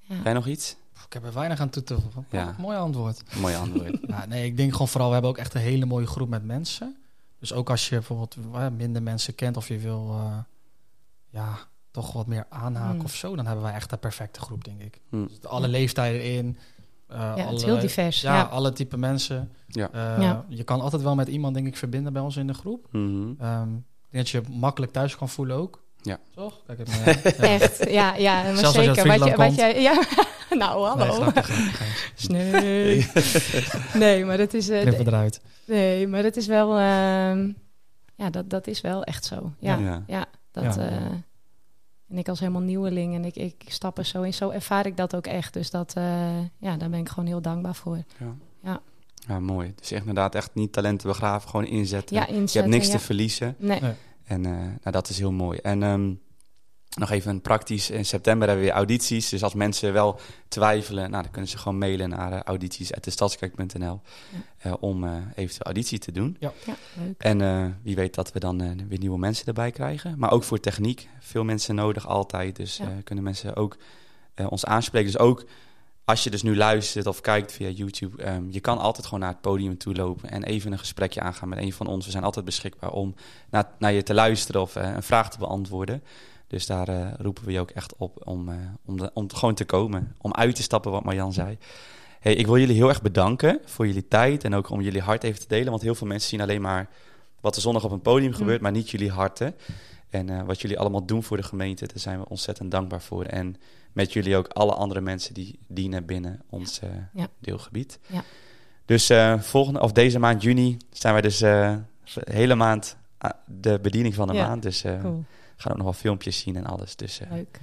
[0.00, 0.16] ja.
[0.24, 0.76] Jij nog iets?
[1.06, 2.26] Ik heb er weinig aan toe te voegen.
[2.30, 2.54] Ja.
[2.58, 3.22] Mooi antwoord.
[3.36, 3.98] Mooi antwoord.
[4.06, 6.44] Ja, nee, ik denk gewoon vooral, we hebben ook echt een hele mooie groep met
[6.44, 6.96] mensen.
[7.38, 10.38] Dus ook als je bijvoorbeeld eh, minder mensen kent of je wil eh,
[11.30, 11.58] ja,
[11.90, 13.04] toch wat meer aanhaken Mm.
[13.04, 15.00] of zo, dan hebben wij echt een perfecte groep, denk ik.
[15.08, 15.26] Hmm.
[15.28, 16.58] Dus alle leeftijden in.
[17.12, 18.20] Eh, ja, het alle, is heel divers.
[18.20, 19.52] Ja, Ja, alle type mensen.
[19.66, 19.90] Ja.
[19.92, 20.44] Eh, Ja.
[20.48, 22.86] Je kan altijd wel met iemand, denk ik, verbinden bij ons in de groep.
[22.92, 25.82] Ehm, ik denk dat je makkelijk thuis kan voelen ook.
[26.02, 26.18] Ja.
[26.34, 26.60] Toch?
[26.66, 27.34] Kijk, het maar.
[27.50, 29.18] Echt, ja, ja maar Zelfs als je uit zeker.
[29.18, 30.02] Wat je, wat jij, ja,
[30.58, 31.04] nou, hallo.
[31.06, 32.32] Nee, grapje, grapje.
[32.32, 33.06] Nee.
[33.94, 35.40] nee, maar dat is, eh, het eruit.
[35.66, 37.50] nee, maar dat is wel, ehm,
[38.16, 39.52] ja, dat, dat is wel echt zo.
[39.58, 40.02] Ja, Ja.
[40.06, 40.24] ja.
[40.52, 40.88] dat, Ja.
[40.90, 40.96] eh,
[42.10, 44.96] en ik als helemaal nieuweling en ik, ik stap er zo in, zo ervaar ik
[44.96, 45.52] dat ook echt.
[45.52, 48.02] Dus dat, eh, ja, daar ben ik gewoon heel dankbaar voor.
[49.26, 49.72] Ja, mooi.
[49.76, 52.16] Dus echt inderdaad echt niet talenten begraven, gewoon inzetten.
[52.16, 52.92] Ja, je hebt inzetten, niks ja.
[52.92, 53.54] te verliezen.
[53.58, 53.80] Nee.
[53.80, 53.92] Nee.
[54.24, 55.58] En eh, nou, dat is heel mooi.
[55.58, 56.12] En ehm,
[56.98, 57.90] nog even een praktisch.
[57.90, 59.28] In september hebben we weer audities.
[59.28, 64.00] Dus als mensen wel twijfelen, nou, dan kunnen ze gewoon mailen naar uh, audities.destadskerk.nl
[64.66, 66.36] uh, om uh, eventueel auditie te doen.
[66.40, 66.74] Ja, ja
[67.04, 67.22] leuk.
[67.22, 70.14] En uh, wie weet dat we dan uh, weer nieuwe mensen erbij krijgen.
[70.18, 71.08] Maar ook voor techniek.
[71.20, 72.56] Veel mensen nodig altijd.
[72.56, 72.88] Dus ja.
[73.04, 73.76] kunnen mensen ook
[74.36, 75.12] uh, ons aanspreken.
[75.12, 75.44] Dus ook
[76.04, 79.28] als je dus nu luistert of kijkt via YouTube, um, je kan altijd gewoon naar
[79.28, 82.04] het podium toe lopen en even een gesprekje aangaan met een van ons.
[82.04, 83.14] We zijn altijd beschikbaar om
[83.50, 86.02] naar, naar je te luisteren of uh, een vraag te beantwoorden.
[86.50, 89.54] Dus daar uh, roepen we je ook echt op om, uh, om, de, om gewoon
[89.54, 91.58] te komen, om uit te stappen, wat Marjan zei.
[92.20, 95.24] Hey, ik wil jullie heel erg bedanken voor jullie tijd en ook om jullie hart
[95.24, 95.70] even te delen.
[95.70, 96.88] Want heel veel mensen zien alleen maar
[97.40, 98.62] wat er zondag op een podium gebeurt, mm.
[98.62, 99.54] maar niet jullie harten.
[100.08, 103.24] En uh, wat jullie allemaal doen voor de gemeente, daar zijn we ontzettend dankbaar voor.
[103.24, 103.56] En
[103.92, 106.80] met jullie ook alle andere mensen die dienen binnen ons
[107.14, 107.28] ja.
[107.38, 107.98] deelgebied.
[108.06, 108.22] Ja.
[108.84, 111.82] Dus volgende, of deze maand juni zijn wij dus de
[112.24, 112.96] hele maand
[113.46, 114.46] de bediening van de ja.
[114.46, 114.62] maand.
[114.62, 115.24] Dus cool.
[115.60, 116.96] Gaan ook nog wel filmpjes zien en alles.
[116.96, 117.60] Dus, Leuk.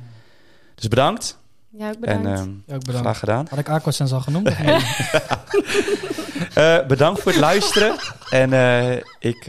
[0.75, 1.37] dus bedankt.
[1.69, 2.25] Ja, ook bedankt.
[2.27, 3.07] En, ja, ook bedankt.
[3.07, 3.47] graag gedaan.
[3.49, 4.43] Had ik Aquasens al genoemd?
[6.87, 7.95] bedankt voor het luisteren.
[8.29, 8.51] en
[9.19, 9.45] ik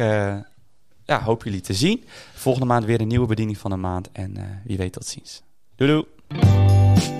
[1.05, 2.05] ja, hoop jullie te zien.
[2.35, 4.09] Volgende maand weer een nieuwe bediening van de maand.
[4.13, 5.43] En wie weet tot ziens.
[5.77, 7.18] Doei doei.